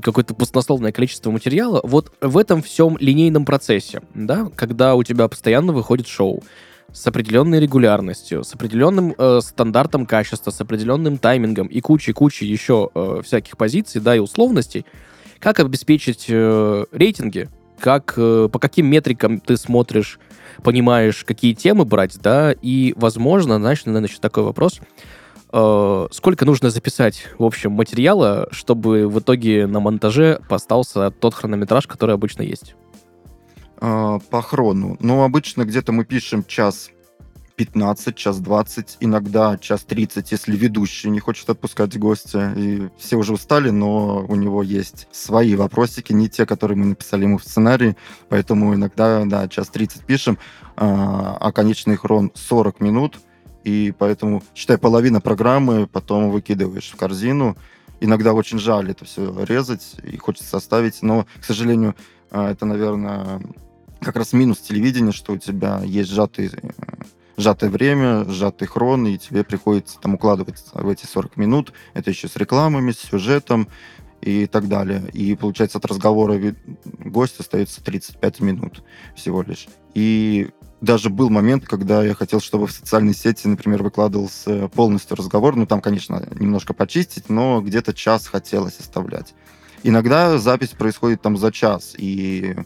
какое-то 0.00 0.34
пустословное 0.34 0.92
количество 0.92 1.30
материала. 1.30 1.80
Вот 1.82 2.12
в 2.20 2.38
этом 2.38 2.62
всем 2.62 2.96
линейном 2.98 3.44
процессе, 3.44 4.02
да, 4.14 4.50
когда 4.54 4.94
у 4.94 5.02
тебя 5.02 5.28
постоянно 5.28 5.72
выходит 5.72 6.06
шоу, 6.06 6.42
с 6.92 7.06
определенной 7.06 7.60
регулярностью, 7.60 8.44
с 8.44 8.54
определенным 8.54 9.14
э, 9.16 9.40
стандартом 9.42 10.06
качества, 10.06 10.50
с 10.50 10.60
определенным 10.60 11.18
таймингом 11.18 11.66
и 11.66 11.80
кучей-кучей 11.80 12.46
еще 12.46 12.88
э, 12.94 13.20
всяких 13.24 13.56
позиций, 13.56 14.00
да, 14.00 14.16
и 14.16 14.18
условностей, 14.18 14.86
как 15.38 15.60
обеспечить 15.60 16.26
э, 16.28 16.84
рейтинги, 16.90 17.48
как, 17.78 18.14
э, 18.16 18.48
по 18.50 18.58
каким 18.58 18.86
метрикам 18.86 19.38
ты 19.38 19.56
смотришь, 19.56 20.18
понимаешь, 20.62 21.24
какие 21.24 21.52
темы 21.54 21.84
брать, 21.84 22.18
да, 22.20 22.52
и, 22.52 22.94
возможно, 22.96 23.58
знаешь, 23.58 23.84
наверное, 23.84 24.08
еще 24.08 24.18
такой 24.18 24.44
вопрос, 24.44 24.80
сколько 25.50 26.44
нужно 26.44 26.70
записать, 26.70 27.28
в 27.38 27.44
общем, 27.44 27.72
материала, 27.72 28.48
чтобы 28.50 29.08
в 29.08 29.18
итоге 29.18 29.66
на 29.66 29.80
монтаже 29.80 30.40
остался 30.48 31.10
тот 31.10 31.34
хронометраж, 31.34 31.86
который 31.86 32.14
обычно 32.14 32.42
есть? 32.42 32.74
А, 33.80 34.18
по 34.30 34.42
хрону. 34.42 34.96
Ну, 35.00 35.22
обычно 35.22 35.64
где-то 35.64 35.92
мы 35.92 36.04
пишем 36.04 36.44
час 36.44 36.90
15, 37.58 38.14
час 38.16 38.38
20, 38.38 38.98
иногда 39.00 39.58
час 39.58 39.82
30, 39.82 40.30
если 40.30 40.56
ведущий 40.56 41.10
не 41.10 41.18
хочет 41.18 41.50
отпускать 41.50 41.98
гостя. 41.98 42.52
И 42.56 42.88
все 42.98 43.16
уже 43.16 43.32
устали, 43.32 43.70
но 43.70 44.24
у 44.28 44.36
него 44.36 44.62
есть 44.62 45.08
свои 45.10 45.56
вопросики, 45.56 46.12
не 46.12 46.28
те, 46.28 46.46
которые 46.46 46.78
мы 46.78 46.86
написали 46.86 47.24
ему 47.24 47.38
в 47.38 47.44
сценарии. 47.44 47.96
Поэтому 48.28 48.74
иногда, 48.74 49.24
да, 49.24 49.48
час 49.48 49.68
30 49.68 50.04
пишем, 50.04 50.38
а, 50.76 51.36
а 51.40 51.52
конечный 51.52 51.96
хрон 51.96 52.30
40 52.34 52.80
минут. 52.80 53.18
И 53.68 53.92
поэтому, 53.98 54.42
считай, 54.54 54.78
половина 54.78 55.20
программы 55.20 55.86
потом 55.86 56.30
выкидываешь 56.30 56.90
в 56.90 56.96
корзину. 56.96 57.54
Иногда 58.00 58.32
очень 58.32 58.58
жаль 58.58 58.90
это 58.90 59.04
все 59.04 59.44
резать 59.44 59.96
и 60.02 60.16
хочется 60.16 60.56
оставить, 60.56 61.02
но, 61.02 61.26
к 61.38 61.44
сожалению, 61.44 61.94
а, 62.30 62.50
это, 62.50 62.64
наверное, 62.64 63.42
как 64.00 64.16
раз 64.16 64.32
минус 64.32 64.60
телевидения, 64.60 65.12
что 65.12 65.34
у 65.34 65.36
тебя 65.36 65.82
есть 65.84 66.08
сжатый, 66.08 66.50
сжатое 67.36 67.68
время, 67.68 68.24
сжатый 68.24 68.66
хрон, 68.66 69.06
и 69.06 69.18
тебе 69.18 69.44
приходится 69.44 70.00
там 70.00 70.14
укладываться 70.14 70.70
в 70.72 70.88
эти 70.88 71.04
40 71.04 71.36
минут. 71.36 71.74
Это 71.92 72.08
еще 72.08 72.26
с 72.26 72.36
рекламами, 72.36 72.92
с 72.92 73.00
сюжетом 73.00 73.68
и 74.22 74.46
так 74.46 74.68
далее. 74.68 75.10
И 75.12 75.36
получается 75.36 75.76
от 75.76 75.84
разговора 75.84 76.40
гость 76.84 77.38
остается 77.38 77.84
35 77.84 78.40
минут 78.40 78.82
всего 79.14 79.42
лишь. 79.42 79.68
И 79.92 80.48
даже 80.80 81.10
был 81.10 81.30
момент, 81.30 81.66
когда 81.66 82.04
я 82.04 82.14
хотел, 82.14 82.40
чтобы 82.40 82.66
в 82.66 82.72
социальной 82.72 83.14
сети, 83.14 83.46
например, 83.48 83.82
выкладывался 83.82 84.68
полностью 84.68 85.16
разговор. 85.16 85.56
Ну, 85.56 85.66
там, 85.66 85.80
конечно, 85.80 86.26
немножко 86.38 86.74
почистить, 86.74 87.28
но 87.28 87.60
где-то 87.60 87.94
час 87.94 88.26
хотелось 88.26 88.78
оставлять. 88.78 89.34
Иногда 89.82 90.38
запись 90.38 90.70
происходит 90.70 91.22
там 91.22 91.36
за 91.36 91.52
час, 91.52 91.94
и 91.96 92.56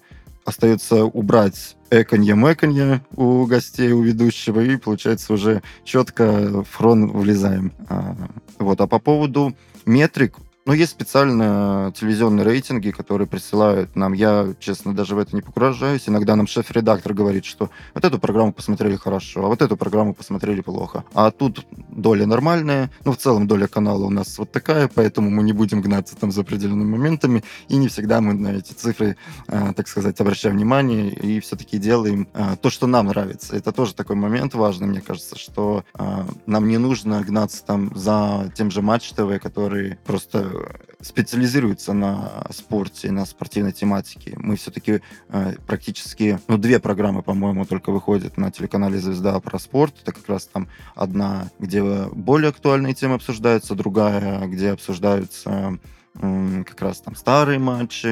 остается 0.45 1.05
убрать 1.05 1.77
эконье-мэконье 1.91 3.03
у 3.17 3.45
гостей, 3.47 3.93
у 3.93 4.03
ведущего, 4.03 4.61
и 4.61 4.77
получается 4.77 5.35
уже 5.35 5.63
четко 5.85 6.65
в 6.65 6.75
хрон 6.75 7.11
влезаем. 7.13 7.73
А, 7.89 8.17
вот. 8.59 8.81
А 8.81 8.87
по 8.87 8.99
поводу 8.99 9.55
метрик, 9.85 10.37
ну, 10.65 10.73
есть 10.75 10.93
специально 10.93 11.93
телевизионные 11.97 12.45
рейтинги, 12.45 12.91
которые 12.91 13.27
присылают 13.27 13.97
нам. 13.97 14.13
Я, 14.13 14.55
честно, 14.61 14.95
даже 14.95 15.17
в 15.17 15.19
это 15.19 15.35
не 15.35 15.43
погружаюсь. 15.43 16.09
Иногда 16.09 16.37
нам 16.37 16.47
шеф-редактор 16.47 17.15
говорит, 17.15 17.45
что 17.45 17.71
вот 17.95 18.05
эту 18.05 18.21
программу 18.21 18.53
посмотрели 18.53 18.97
хорошо, 18.97 19.45
а 19.45 19.49
вот 19.49 19.61
эту 19.61 19.77
программу 19.77 20.15
посмотрели 20.15 20.61
плохо. 20.61 21.05
А 21.15 21.33
тут 21.33 21.67
доля 21.91 22.27
нормальная. 22.27 22.91
Ну, 23.05 23.13
в 23.13 23.17
целом 23.17 23.49
доля 23.49 23.67
канала 23.67 24.05
у 24.05 24.11
нас 24.11 24.39
вот 24.39 24.53
такая, 24.53 24.89
поэтому 24.89 25.31
мы 25.31 25.43
не 25.43 25.53
будем 25.53 25.81
гнаться 25.81 26.17
там 26.17 26.31
за 26.31 26.43
определенными 26.43 26.91
моментами. 26.91 27.43
И 27.69 27.77
не 27.77 27.89
всегда 27.89 28.21
мы 28.21 28.35
на 28.35 28.49
эти 28.57 28.73
цифры, 28.73 29.17
э, 29.49 29.73
так 29.75 29.89
сказать, 29.89 30.21
обращаем 30.21 30.57
внимание 30.57 31.11
и 31.11 31.41
все-таки 31.41 31.79
делаем 31.79 32.29
э, 32.35 32.57
то, 32.61 32.71
что 32.71 32.87
нам 32.87 33.07
нравится. 33.07 33.57
Это 33.57 33.73
тоже 33.73 33.95
такой 33.95 34.15
момент 34.15 34.55
важный, 34.55 34.87
мне 34.87 35.01
кажется, 35.01 35.37
что 35.37 35.85
э, 35.99 36.25
нам 36.47 36.69
не 36.69 36.79
нужно 36.79 37.21
гнаться 37.23 37.65
там 37.65 37.91
за 37.97 38.53
тем 38.55 38.71
же 38.71 38.81
Матч 38.81 39.11
ТВ, 39.11 39.41
который 39.43 39.97
просто 40.05 40.52
специализируется 41.01 41.93
на 41.93 42.47
спорте, 42.51 43.11
на 43.11 43.27
спортивной 43.27 43.73
тематике. 43.73 44.35
Мы 44.37 44.57
все-таки 44.57 45.01
э, 45.29 45.55
практически, 45.67 46.39
ну, 46.49 46.59
две 46.59 46.79
программы, 46.79 47.23
по-моему, 47.23 47.65
только 47.65 47.91
выходят 47.91 48.37
на 48.37 48.51
телеканале 48.51 48.99
«Звезда» 48.99 49.39
про 49.41 49.59
спорт. 49.59 49.95
Это 50.03 50.13
как 50.13 50.29
раз 50.29 50.47
там 50.47 50.69
одна, 50.95 51.51
где 51.59 51.83
более 51.83 52.51
актуальные 52.51 52.95
темы 52.95 53.15
обсуждаются, 53.15 53.75
другая, 53.75 54.47
где 54.47 54.71
обсуждаются 54.71 55.79
как 56.15 56.81
раз 56.83 57.01
там 57.01 57.17
старые 57.17 57.59
матчи, 57.59 58.07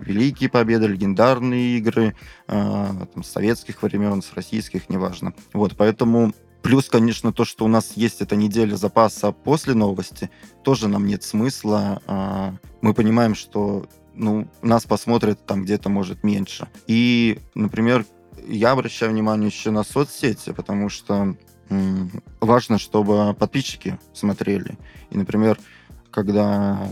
великие 0.00 0.48
победы, 0.48 0.86
легендарные 0.86 1.76
игры, 1.76 2.16
э, 2.48 3.06
там, 3.12 3.22
советских 3.22 3.82
времен, 3.82 4.22
с 4.22 4.32
российских, 4.32 4.88
неважно. 4.88 5.34
Вот, 5.52 5.76
поэтому 5.76 6.32
Плюс, 6.64 6.88
конечно, 6.88 7.30
то, 7.30 7.44
что 7.44 7.66
у 7.66 7.68
нас 7.68 7.92
есть 7.94 8.22
эта 8.22 8.36
неделя 8.36 8.74
запаса 8.76 9.32
после 9.32 9.74
новости, 9.74 10.30
тоже 10.62 10.88
нам 10.88 11.06
нет 11.06 11.22
смысла. 11.22 12.00
А, 12.06 12.54
мы 12.80 12.94
понимаем, 12.94 13.34
что 13.34 13.86
ну, 14.14 14.48
нас 14.62 14.84
посмотрят 14.84 15.44
там 15.44 15.64
где-то, 15.64 15.90
может, 15.90 16.24
меньше. 16.24 16.66
И, 16.86 17.38
например, 17.54 18.06
я 18.48 18.70
обращаю 18.70 19.12
внимание 19.12 19.48
еще 19.48 19.72
на 19.72 19.84
соцсети, 19.84 20.54
потому 20.54 20.88
что 20.88 21.36
важно, 22.40 22.78
чтобы 22.78 23.34
подписчики 23.38 23.98
смотрели. 24.14 24.78
И, 25.10 25.18
например, 25.18 25.58
когда 26.10 26.88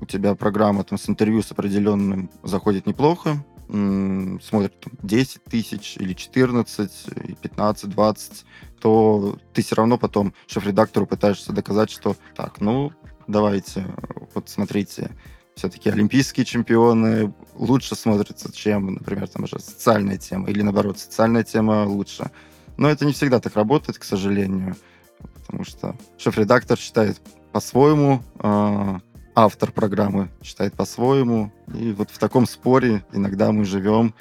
у 0.00 0.06
тебя 0.06 0.36
программа 0.36 0.84
там, 0.84 0.98
с 0.98 1.08
интервью 1.08 1.42
с 1.42 1.50
определенным 1.50 2.30
заходит 2.44 2.86
неплохо, 2.86 3.44
смотрят 3.68 4.74
10 5.02 5.44
тысяч 5.44 5.96
или 5.98 6.12
14, 6.12 7.36
15, 7.42 7.90
20, 7.90 8.44
то 8.80 9.38
ты 9.52 9.62
все 9.62 9.74
равно 9.74 9.98
потом 9.98 10.34
шеф-редактору 10.46 11.06
пытаешься 11.06 11.52
доказать, 11.52 11.90
что 11.90 12.16
так, 12.34 12.60
ну, 12.60 12.92
давайте, 13.26 13.86
вот 14.34 14.48
смотрите, 14.48 15.10
все-таки 15.54 15.88
олимпийские 15.88 16.44
чемпионы 16.44 17.32
лучше 17.54 17.94
смотрятся, 17.94 18.52
чем, 18.52 18.94
например, 18.94 19.28
там 19.28 19.44
уже 19.44 19.58
социальная 19.58 20.18
тема, 20.18 20.50
или 20.50 20.62
наоборот, 20.62 20.98
социальная 20.98 21.44
тема 21.44 21.84
лучше. 21.86 22.30
Но 22.76 22.90
это 22.90 23.06
не 23.06 23.12
всегда 23.12 23.40
так 23.40 23.56
работает, 23.56 23.98
к 23.98 24.04
сожалению, 24.04 24.76
потому 25.34 25.64
что 25.64 25.96
шеф-редактор 26.18 26.78
считает 26.78 27.18
по-своему, 27.52 28.22
э, 28.38 28.98
автор 29.34 29.72
программы 29.72 30.28
считает 30.42 30.74
по-своему, 30.74 31.52
и 31.74 31.92
вот 31.92 32.10
в 32.10 32.18
таком 32.18 32.46
споре 32.46 33.04
иногда 33.12 33.50
мы 33.50 33.64
живем, 33.64 34.14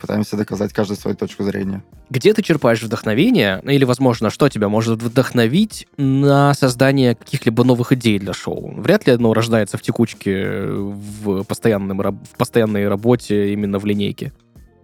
пытаемся 0.00 0.36
доказать 0.36 0.72
каждую 0.72 0.96
свою 0.96 1.16
точку 1.16 1.44
зрения. 1.44 1.82
Где 2.10 2.32
ты 2.32 2.42
черпаешь 2.42 2.82
вдохновение, 2.82 3.60
или, 3.64 3.84
возможно, 3.84 4.30
что 4.30 4.48
тебя 4.48 4.68
может 4.68 5.02
вдохновить 5.02 5.86
на 5.96 6.54
создание 6.54 7.14
каких-либо 7.14 7.64
новых 7.64 7.92
идей 7.92 8.18
для 8.18 8.32
шоу? 8.32 8.74
Вряд 8.80 9.06
ли 9.06 9.12
оно 9.12 9.34
рождается 9.34 9.76
в 9.78 9.82
текучке, 9.82 10.66
в, 10.66 11.44
постоянном, 11.44 11.98
в 11.98 12.36
постоянной 12.36 12.88
работе 12.88 13.52
именно 13.52 13.78
в 13.78 13.86
линейке. 13.86 14.32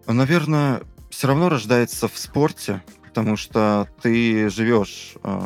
Наверное, 0.06 0.82
все 1.10 1.28
равно 1.28 1.48
рождается 1.48 2.08
в 2.08 2.18
спорте, 2.18 2.82
потому 3.08 3.36
что 3.36 3.86
ты 4.02 4.48
живешь, 4.50 5.14
э, 5.22 5.40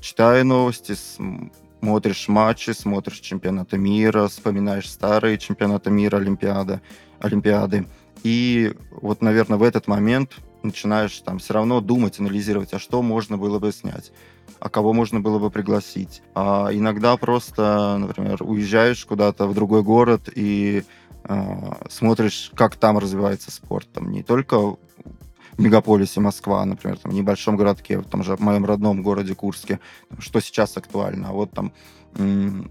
читая 0.00 0.44
новости, 0.44 0.94
смотришь 1.80 2.28
матчи, 2.28 2.70
смотришь 2.70 3.20
чемпионаты 3.20 3.78
мира, 3.78 4.28
вспоминаешь 4.28 4.90
старые 4.90 5.38
чемпионаты 5.38 5.90
мира, 5.90 6.16
Олимпиады, 6.16 6.80
Олимпиады. 7.20 7.86
И 8.24 8.74
вот, 8.90 9.22
наверное, 9.22 9.58
в 9.58 9.62
этот 9.62 9.86
момент 9.86 10.32
начинаешь 10.62 11.16
там 11.20 11.38
все 11.38 11.54
равно 11.54 11.80
думать, 11.80 12.18
анализировать, 12.18 12.72
а 12.72 12.78
что 12.78 13.02
можно 13.02 13.36
было 13.36 13.58
бы 13.58 13.70
снять, 13.70 14.12
а 14.58 14.70
кого 14.70 14.94
можно 14.94 15.20
было 15.20 15.38
бы 15.38 15.50
пригласить. 15.50 16.22
А 16.34 16.70
иногда 16.72 17.16
просто, 17.18 17.98
например, 17.98 18.42
уезжаешь 18.42 19.04
куда-то 19.04 19.46
в 19.46 19.54
другой 19.54 19.82
город 19.82 20.30
и 20.34 20.84
э, 21.24 21.72
смотришь, 21.90 22.50
как 22.54 22.76
там 22.76 22.98
развивается 22.98 23.50
спорт. 23.50 23.88
Там 23.92 24.10
не 24.10 24.22
только 24.22 24.58
в 24.58 24.78
мегаполисе 25.58 26.20
Москва, 26.20 26.64
например, 26.64 26.98
там, 26.98 27.12
в 27.12 27.14
небольшом 27.14 27.56
городке, 27.56 27.98
в 27.98 28.04
том 28.04 28.24
же 28.24 28.36
в 28.36 28.40
моем 28.40 28.64
родном 28.64 29.02
городе 29.02 29.34
Курске, 29.34 29.80
что 30.18 30.40
сейчас 30.40 30.76
актуально. 30.78 31.28
А 31.28 31.32
вот 31.32 31.50
там 31.50 31.72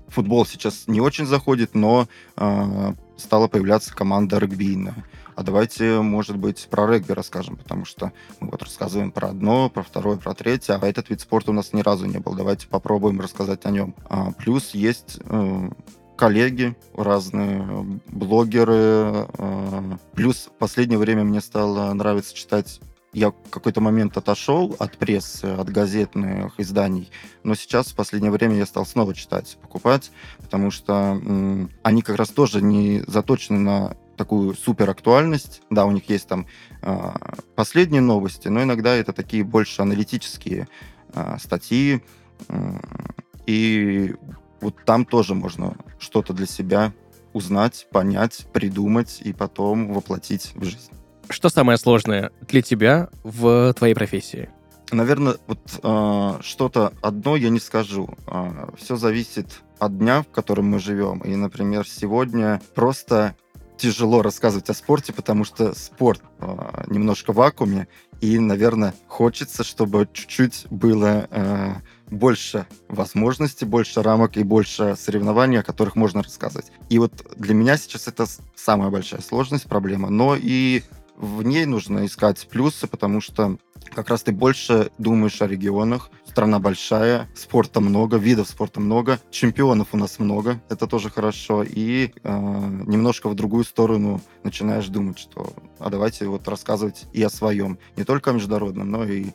футбол 0.07 0.45
сейчас 0.45 0.85
не 0.87 1.01
очень 1.01 1.25
заходит, 1.25 1.75
но 1.75 2.07
э, 2.37 2.93
стала 3.17 3.47
появляться 3.47 3.93
команда 3.93 4.37
регбийная. 4.39 4.95
А 5.35 5.43
давайте, 5.43 6.01
может 6.01 6.37
быть, 6.37 6.67
про 6.69 6.87
регби 6.87 7.11
расскажем, 7.11 7.55
потому 7.55 7.85
что 7.85 8.11
мы 8.39 8.49
вот 8.51 8.61
рассказываем 8.61 9.11
про 9.11 9.29
одно, 9.29 9.69
про 9.69 9.81
второе, 9.81 10.17
про 10.17 10.33
третье, 10.33 10.77
а 10.79 10.87
этот 10.87 11.09
вид 11.09 11.21
спорта 11.21 11.51
у 11.51 11.53
нас 11.53 11.73
ни 11.73 11.81
разу 11.81 12.05
не 12.05 12.19
был. 12.19 12.35
Давайте 12.35 12.67
попробуем 12.67 13.19
рассказать 13.19 13.65
о 13.65 13.71
нем. 13.71 13.95
А, 14.09 14.31
плюс 14.31 14.75
есть 14.75 15.19
э, 15.25 15.69
коллеги, 16.15 16.75
разные 16.95 17.99
блогеры. 18.07 19.27
Э, 19.37 19.97
плюс 20.13 20.49
в 20.53 20.57
последнее 20.57 20.99
время 20.99 21.23
мне 21.23 21.41
стало 21.41 21.91
нравиться 21.93 22.35
читать 22.35 22.79
я 23.13 23.29
в 23.29 23.49
какой-то 23.49 23.79
момент 23.79 24.17
отошел 24.17 24.75
от 24.79 24.97
прессы, 24.97 25.45
от 25.45 25.69
газетных 25.69 26.59
изданий, 26.59 27.11
но 27.43 27.55
сейчас 27.55 27.87
в 27.87 27.95
последнее 27.95 28.31
время 28.31 28.57
я 28.57 28.65
стал 28.65 28.85
снова 28.85 29.13
читать, 29.13 29.57
покупать, 29.61 30.11
потому 30.39 30.71
что 30.71 31.21
они 31.83 32.01
как 32.01 32.17
раз 32.17 32.29
тоже 32.29 32.61
не 32.61 33.03
заточены 33.07 33.59
на 33.59 33.97
такую 34.17 34.55
супер 34.55 34.89
актуальность. 34.89 35.61
Да, 35.69 35.85
у 35.85 35.91
них 35.91 36.09
есть 36.09 36.27
там 36.27 36.47
э, 36.81 37.11
последние 37.55 38.01
новости, 38.01 38.47
но 38.47 38.61
иногда 38.63 38.93
это 38.95 39.13
такие 39.13 39.43
больше 39.43 39.81
аналитические 39.81 40.67
э, 41.13 41.37
статьи. 41.39 42.03
Э, 42.47 42.79
и 43.45 44.15
вот 44.61 44.75
там 44.85 45.05
тоже 45.05 45.35
можно 45.35 45.75
что-то 45.99 46.33
для 46.33 46.45
себя 46.45 46.93
узнать, 47.33 47.87
понять, 47.91 48.45
придумать 48.53 49.19
и 49.23 49.33
потом 49.33 49.93
воплотить 49.93 50.53
в 50.55 50.63
жизнь. 50.63 50.91
Что 51.29 51.49
самое 51.49 51.77
сложное 51.77 52.31
для 52.47 52.61
тебя 52.61 53.09
в 53.23 53.73
твоей 53.73 53.93
профессии? 53.93 54.49
Наверное, 54.91 55.37
вот 55.47 55.59
э, 55.81 56.41
что-то 56.41 56.93
одно 57.01 57.35
я 57.35 57.49
не 57.49 57.59
скажу. 57.59 58.09
Э, 58.27 58.67
все 58.77 58.95
зависит 58.95 59.61
от 59.79 59.97
дня, 59.97 60.21
в 60.21 60.27
котором 60.27 60.65
мы 60.65 60.79
живем. 60.79 61.19
И, 61.19 61.35
например, 61.35 61.87
сегодня 61.87 62.61
просто 62.75 63.35
тяжело 63.77 64.21
рассказывать 64.21 64.69
о 64.69 64.73
спорте, 64.73 65.13
потому 65.13 65.45
что 65.45 65.73
спорт 65.73 66.21
э, 66.39 66.83
немножко 66.87 67.33
в 67.33 67.37
вакууме, 67.37 67.87
и, 68.21 68.39
наверное, 68.39 68.93
хочется, 69.07 69.63
чтобы 69.63 70.07
чуть-чуть 70.13 70.67
было 70.69 71.27
э, 71.29 71.73
больше 72.09 72.67
возможностей, 72.87 73.65
больше 73.65 74.01
рамок 74.01 74.37
и 74.37 74.43
больше 74.43 74.95
соревнований, 74.97 75.59
о 75.59 75.63
которых 75.63 75.95
можно 75.95 76.23
рассказывать. 76.23 76.71
И 76.89 76.99
вот 76.99 77.11
для 77.35 77.53
меня 77.53 77.75
сейчас 77.77 78.07
это 78.07 78.25
самая 78.55 78.89
большая 78.89 79.21
сложность, 79.21 79.65
проблема. 79.65 80.09
Но 80.09 80.37
и 80.39 80.83
в 81.17 81.43
ней 81.43 81.65
нужно 81.65 82.05
искать 82.05 82.47
плюсы, 82.49 82.87
потому 82.87 83.21
что 83.21 83.57
как 83.93 84.09
раз 84.09 84.23
ты 84.23 84.31
больше 84.31 84.91
думаешь 84.97 85.41
о 85.41 85.47
регионах. 85.47 86.09
Страна 86.25 86.59
большая, 86.59 87.29
спорта 87.35 87.79
много, 87.79 88.17
видов 88.17 88.47
спорта 88.47 88.79
много, 88.79 89.19
чемпионов 89.29 89.89
у 89.91 89.97
нас 89.97 90.19
много, 90.19 90.61
это 90.69 90.87
тоже 90.87 91.09
хорошо. 91.09 91.63
И 91.63 92.11
э, 92.23 92.29
немножко 92.87 93.29
в 93.29 93.35
другую 93.35 93.63
сторону 93.63 94.21
начинаешь 94.43 94.87
думать, 94.87 95.19
что 95.19 95.53
а 95.79 95.89
давайте 95.89 96.25
вот 96.25 96.47
рассказывать 96.47 97.05
и 97.13 97.21
о 97.21 97.29
своем, 97.29 97.77
не 97.95 98.03
только 98.03 98.31
о 98.31 98.33
международном, 98.33 98.89
но 98.89 99.03
и 99.03 99.27
э, 99.27 99.31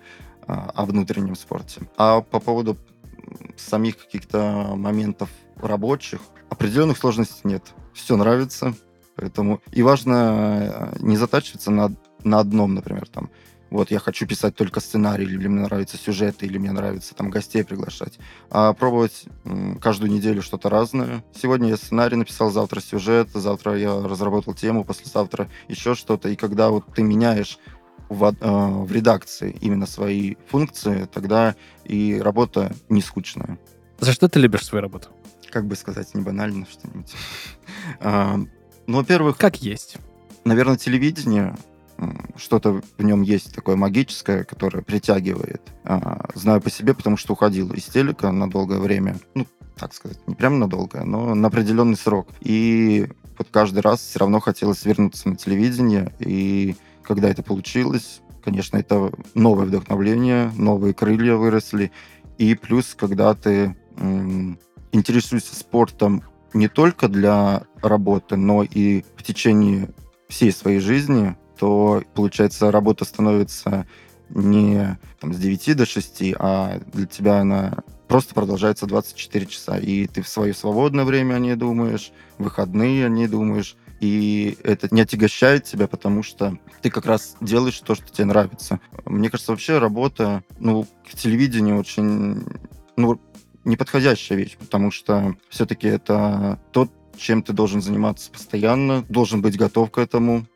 о 0.48 0.84
внутреннем 0.84 1.36
спорте. 1.36 1.82
А 1.96 2.20
по 2.20 2.40
поводу 2.40 2.76
самих 3.56 3.98
каких-то 3.98 4.72
моментов 4.74 5.28
рабочих, 5.56 6.20
определенных 6.50 6.98
сложностей 6.98 7.40
нет. 7.44 7.74
Все 7.92 8.16
нравится, 8.16 8.74
Поэтому 9.18 9.60
и 9.72 9.82
важно 9.82 10.92
э, 10.94 10.96
не 11.00 11.16
затачиваться 11.16 11.72
на, 11.72 11.92
на 12.22 12.38
одном, 12.38 12.74
например, 12.74 13.08
там, 13.08 13.30
вот 13.68 13.90
я 13.90 13.98
хочу 13.98 14.26
писать 14.28 14.54
только 14.54 14.78
сценарий, 14.78 15.24
или 15.24 15.48
мне 15.48 15.62
нравится 15.62 15.96
сюжет, 15.96 16.44
или 16.44 16.56
мне 16.56 16.70
нравится 16.70 17.16
там 17.16 17.28
гостей 17.28 17.64
приглашать, 17.64 18.18
а 18.48 18.72
пробовать 18.74 19.24
каждую 19.80 20.12
неделю 20.12 20.40
что-то 20.40 20.70
разное. 20.70 21.24
Сегодня 21.34 21.68
я 21.68 21.76
сценарий 21.76 22.14
написал, 22.14 22.50
завтра 22.50 22.80
сюжет, 22.80 23.30
завтра 23.34 23.76
я 23.76 24.00
разработал 24.00 24.54
тему, 24.54 24.84
послезавтра 24.84 25.50
еще 25.66 25.96
что-то. 25.96 26.28
И 26.28 26.36
когда 26.36 26.70
вот 26.70 26.84
ты 26.94 27.02
меняешь 27.02 27.58
в, 28.08 28.24
э, 28.24 28.34
в 28.40 28.92
редакции 28.92 29.56
именно 29.60 29.86
свои 29.86 30.36
функции, 30.46 31.08
тогда 31.12 31.56
и 31.84 32.20
работа 32.22 32.72
не 32.88 33.02
скучная. 33.02 33.58
За 33.98 34.12
что 34.12 34.28
ты 34.28 34.38
любишь 34.38 34.64
свою 34.64 34.82
работу? 34.82 35.08
Как 35.50 35.66
бы 35.66 35.74
сказать, 35.74 36.14
не 36.14 36.22
банально 36.22 36.66
что-нибудь. 36.70 37.12
Ну, 38.88 38.96
во-первых... 38.96 39.36
Как 39.36 39.60
есть. 39.60 39.98
Наверное, 40.46 40.78
телевидение, 40.78 41.54
что-то 42.36 42.80
в 42.96 43.04
нем 43.04 43.20
есть 43.20 43.54
такое 43.54 43.76
магическое, 43.76 44.44
которое 44.44 44.82
притягивает. 44.82 45.60
А, 45.84 46.26
знаю 46.34 46.62
по 46.62 46.70
себе, 46.70 46.94
потому 46.94 47.18
что 47.18 47.34
уходил 47.34 47.70
из 47.74 47.84
телека 47.84 48.32
на 48.32 48.48
долгое 48.48 48.78
время. 48.78 49.16
Ну, 49.34 49.46
так 49.76 49.92
сказать, 49.92 50.26
не 50.26 50.34
прям 50.34 50.58
на 50.58 50.68
долгое, 50.68 51.04
но 51.04 51.34
на 51.34 51.48
определенный 51.48 51.98
срок. 51.98 52.28
И 52.40 53.08
вот 53.36 53.48
каждый 53.50 53.80
раз 53.80 54.00
все 54.00 54.20
равно 54.20 54.40
хотелось 54.40 54.86
вернуться 54.86 55.28
на 55.28 55.36
телевидение. 55.36 56.10
И 56.18 56.74
когда 57.02 57.28
это 57.28 57.42
получилось, 57.42 58.22
конечно, 58.42 58.78
это 58.78 59.12
новое 59.34 59.66
вдохновление, 59.66 60.50
новые 60.56 60.94
крылья 60.94 61.34
выросли. 61.34 61.92
И 62.38 62.54
плюс, 62.54 62.94
когда 62.94 63.34
ты 63.34 63.76
м- 63.98 64.58
интересуешься 64.92 65.54
спортом 65.54 66.22
не 66.52 66.68
только 66.68 67.08
для 67.08 67.62
работы, 67.82 68.36
но 68.36 68.62
и 68.62 69.04
в 69.16 69.22
течение 69.22 69.90
всей 70.28 70.52
своей 70.52 70.80
жизни, 70.80 71.36
то, 71.58 72.02
получается, 72.14 72.70
работа 72.70 73.04
становится 73.04 73.86
не 74.30 74.98
там, 75.20 75.32
с 75.32 75.38
9 75.38 75.76
до 75.76 75.86
6, 75.86 76.34
а 76.38 76.80
для 76.92 77.06
тебя 77.06 77.40
она 77.40 77.78
просто 78.08 78.34
продолжается 78.34 78.86
24 78.86 79.46
часа. 79.46 79.78
И 79.78 80.06
ты 80.06 80.22
в 80.22 80.28
свое 80.28 80.54
свободное 80.54 81.04
время 81.04 81.34
о 81.34 81.38
ней 81.38 81.54
думаешь, 81.54 82.12
выходные 82.38 83.06
о 83.06 83.08
ней 83.08 83.26
думаешь, 83.26 83.76
и 84.00 84.56
это 84.62 84.88
не 84.92 85.00
отягощает 85.00 85.64
тебя, 85.64 85.88
потому 85.88 86.22
что 86.22 86.56
ты 86.82 86.90
как 86.90 87.06
раз 87.06 87.36
делаешь 87.40 87.80
то, 87.80 87.94
что 87.94 88.12
тебе 88.12 88.26
нравится. 88.26 88.80
Мне 89.04 89.28
кажется, 89.28 89.52
вообще 89.52 89.78
работа, 89.78 90.44
ну, 90.58 90.86
к 91.04 91.16
телевидению 91.16 91.78
очень, 91.78 92.44
ну, 92.96 93.20
неподходящая 93.68 94.38
вещь, 94.38 94.56
потому 94.56 94.90
что 94.90 95.36
все-таки 95.48 95.86
это 95.86 96.58
тот, 96.72 96.90
чем 97.16 97.42
ты 97.42 97.52
должен 97.52 97.80
заниматься 97.82 98.30
постоянно, 98.30 99.04
должен 99.08 99.42
быть 99.42 99.56
готов 99.56 99.90
к 99.90 99.98
этому. 99.98 100.46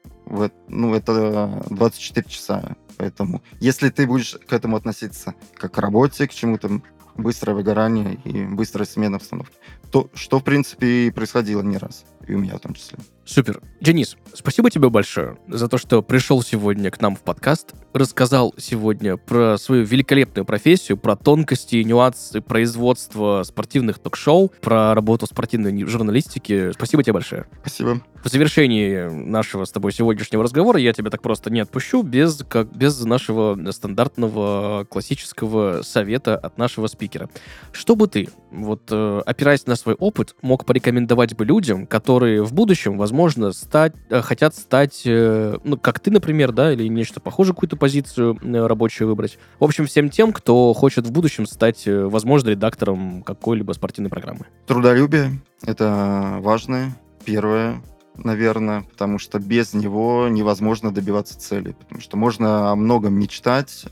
Ну, 0.68 0.94
это 0.94 1.64
24 1.70 2.29
часа. 2.29 2.77
Поэтому, 2.96 3.42
если 3.61 3.90
ты 3.90 4.07
будешь 4.07 4.37
к 4.46 4.53
этому 4.53 4.77
относиться 4.77 5.35
как 5.55 5.72
к 5.72 5.79
работе, 5.79 6.27
к 6.27 6.33
чему-то, 6.33 6.81
быстрое 7.16 7.55
выгорание 7.55 8.18
и 8.25 8.44
быстрая 8.44 8.87
смена 8.87 9.16
обстановки, 9.16 9.55
то, 9.90 10.09
что, 10.14 10.38
в 10.38 10.44
принципе, 10.44 11.09
и 11.09 11.11
происходило 11.11 11.62
не 11.62 11.77
раз, 11.77 12.07
и 12.27 12.35
у 12.35 12.38
меня 12.38 12.57
в 12.57 12.61
том 12.61 12.72
числе. 12.75 12.98
Супер. 13.24 13.61
Денис, 13.80 14.16
спасибо 14.32 14.70
тебе 14.70 14.88
большое 14.90 15.38
за 15.48 15.66
то, 15.66 15.76
что 15.76 16.02
пришел 16.02 16.40
сегодня 16.40 16.88
к 16.92 17.00
нам 17.00 17.16
в 17.16 17.20
подкаст, 17.20 17.74
рассказал 17.92 18.54
сегодня 18.56 19.16
про 19.16 19.58
свою 19.58 19.85
великолепную 19.85 20.44
профессию, 20.44 20.96
про 20.96 21.16
тонкости 21.16 21.76
и 21.76 21.85
нюансы 21.85 22.40
производства 22.40 23.42
спортивных 23.44 23.98
ток-шоу, 23.98 24.52
про 24.61 24.94
работу 24.94 25.26
спортивной 25.26 25.85
журналистики. 25.87 26.70
Спасибо 26.72 27.02
тебе 27.02 27.14
большое. 27.14 27.46
Спасибо. 27.61 28.00
В 28.22 28.28
завершении 28.28 29.08
нашего 29.08 29.64
с 29.64 29.72
тобой 29.72 29.92
сегодняшнего 29.92 30.44
разговора 30.44 30.78
я 30.78 30.92
тебя 30.92 31.11
так 31.11 31.22
просто 31.22 31.50
не 31.50 31.58
отпущу 31.58 32.02
без, 32.02 32.44
как, 32.48 32.72
без 32.72 33.00
нашего 33.04 33.58
стандартного 33.72 34.87
классического 34.88 35.82
совета 35.82 36.37
от 36.37 36.56
нашего 36.56 36.87
спикера. 36.87 37.28
Что 37.72 37.96
бы 37.96 38.06
ты, 38.06 38.28
вот 38.52 38.82
э, 38.92 39.22
опираясь 39.26 39.66
на 39.66 39.74
свой 39.74 39.96
опыт, 39.96 40.37
мог 40.40 40.64
порекомендовать 40.66 41.35
бы 41.35 41.44
людям, 41.44 41.85
которые 41.85 42.44
в 42.44 42.52
будущем, 42.52 42.96
возможно, 42.96 43.21
возможно, 43.22 43.52
стать, 43.52 43.94
э, 44.11 44.20
хотят 44.20 44.54
стать, 44.54 45.02
э, 45.04 45.56
ну, 45.62 45.76
как 45.76 46.00
ты, 46.00 46.11
например, 46.11 46.50
да, 46.50 46.72
или 46.72 46.88
нечто 46.88 47.20
похожее, 47.20 47.54
какую-то 47.54 47.76
позицию 47.76 48.37
э, 48.42 48.66
рабочую 48.66 49.08
выбрать. 49.08 49.38
В 49.61 49.64
общем, 49.64 49.87
всем 49.87 50.11
тем, 50.11 50.32
кто 50.32 50.72
хочет 50.72 51.06
в 51.06 51.12
будущем 51.12 51.46
стать, 51.46 51.85
возможно, 51.87 52.50
редактором 52.50 53.22
какой-либо 53.22 53.72
спортивной 53.72 54.11
программы. 54.11 54.46
Трудолюбие— 54.66 55.40
это 55.62 56.38
важное, 56.40 56.96
первое, 57.24 57.80
наверное, 58.16 58.82
потому 58.82 59.18
что 59.18 59.38
без 59.38 59.72
него 59.72 60.26
невозможно 60.28 60.92
добиваться 60.92 61.38
цели. 61.38 61.76
Потому 61.78 62.00
что 62.00 62.16
можно 62.16 62.72
о 62.72 62.76
многом 62.76 63.14
мечтать, 63.14 63.85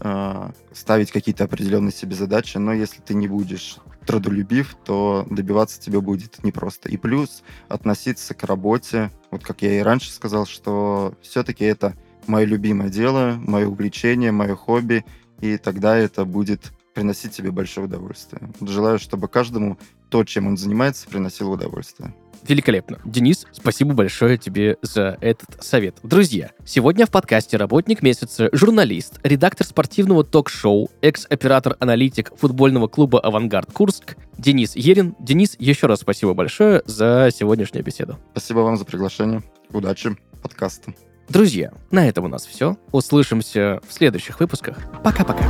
ставить 0.72 1.10
какие-то 1.10 1.44
определенные 1.44 1.92
себе 1.92 2.14
задачи, 2.14 2.58
но 2.58 2.72
если 2.72 3.00
ты 3.00 3.14
не 3.14 3.28
будешь 3.28 3.78
трудолюбив, 4.06 4.76
то 4.84 5.26
добиваться 5.30 5.80
тебе 5.80 6.00
будет 6.00 6.42
непросто. 6.42 6.88
И 6.88 6.96
плюс 6.96 7.42
относиться 7.68 8.34
к 8.34 8.44
работе, 8.44 9.10
вот 9.30 9.44
как 9.44 9.62
я 9.62 9.78
и 9.78 9.82
раньше 9.82 10.10
сказал, 10.10 10.46
что 10.46 11.14
все-таки 11.22 11.64
это 11.64 11.94
мое 12.26 12.44
любимое 12.44 12.88
дело, 12.88 13.40
мое 13.46 13.66
увлечение, 13.66 14.32
мое 14.32 14.56
хобби, 14.56 15.04
и 15.40 15.56
тогда 15.56 15.96
это 15.96 16.24
будет 16.24 16.72
приносить 16.94 17.32
тебе 17.32 17.50
большое 17.50 17.86
удовольствие. 17.86 18.50
Желаю, 18.60 18.98
чтобы 18.98 19.28
каждому 19.28 19.78
то, 20.08 20.24
чем 20.24 20.46
он 20.46 20.56
занимается, 20.56 21.08
приносило 21.08 21.50
удовольствие. 21.50 22.14
Великолепно. 22.46 22.98
Денис, 23.04 23.46
спасибо 23.52 23.94
большое 23.94 24.38
тебе 24.38 24.76
за 24.82 25.16
этот 25.20 25.62
совет. 25.62 25.96
Друзья, 26.02 26.50
сегодня 26.64 27.06
в 27.06 27.10
подкасте 27.10 27.56
«Работник 27.56 28.02
месяца» 28.02 28.48
журналист, 28.52 29.20
редактор 29.22 29.66
спортивного 29.66 30.24
ток-шоу, 30.24 30.90
экс-оператор-аналитик 31.02 32.32
футбольного 32.36 32.88
клуба 32.88 33.20
«Авангард 33.20 33.72
Курск» 33.72 34.16
Денис 34.38 34.74
Ерин. 34.74 35.14
Денис, 35.20 35.56
еще 35.58 35.86
раз 35.86 36.00
спасибо 36.00 36.34
большое 36.34 36.82
за 36.86 37.30
сегодняшнюю 37.34 37.84
беседу. 37.84 38.18
Спасибо 38.32 38.60
вам 38.60 38.76
за 38.76 38.84
приглашение. 38.84 39.42
Удачи 39.70 40.16
подкасту. 40.42 40.94
Друзья, 41.28 41.72
на 41.90 42.08
этом 42.08 42.24
у 42.24 42.28
нас 42.28 42.46
все. 42.46 42.76
Услышимся 42.90 43.80
в 43.86 43.92
следующих 43.92 44.40
выпусках. 44.40 44.78
Пока-пока. 45.04 45.46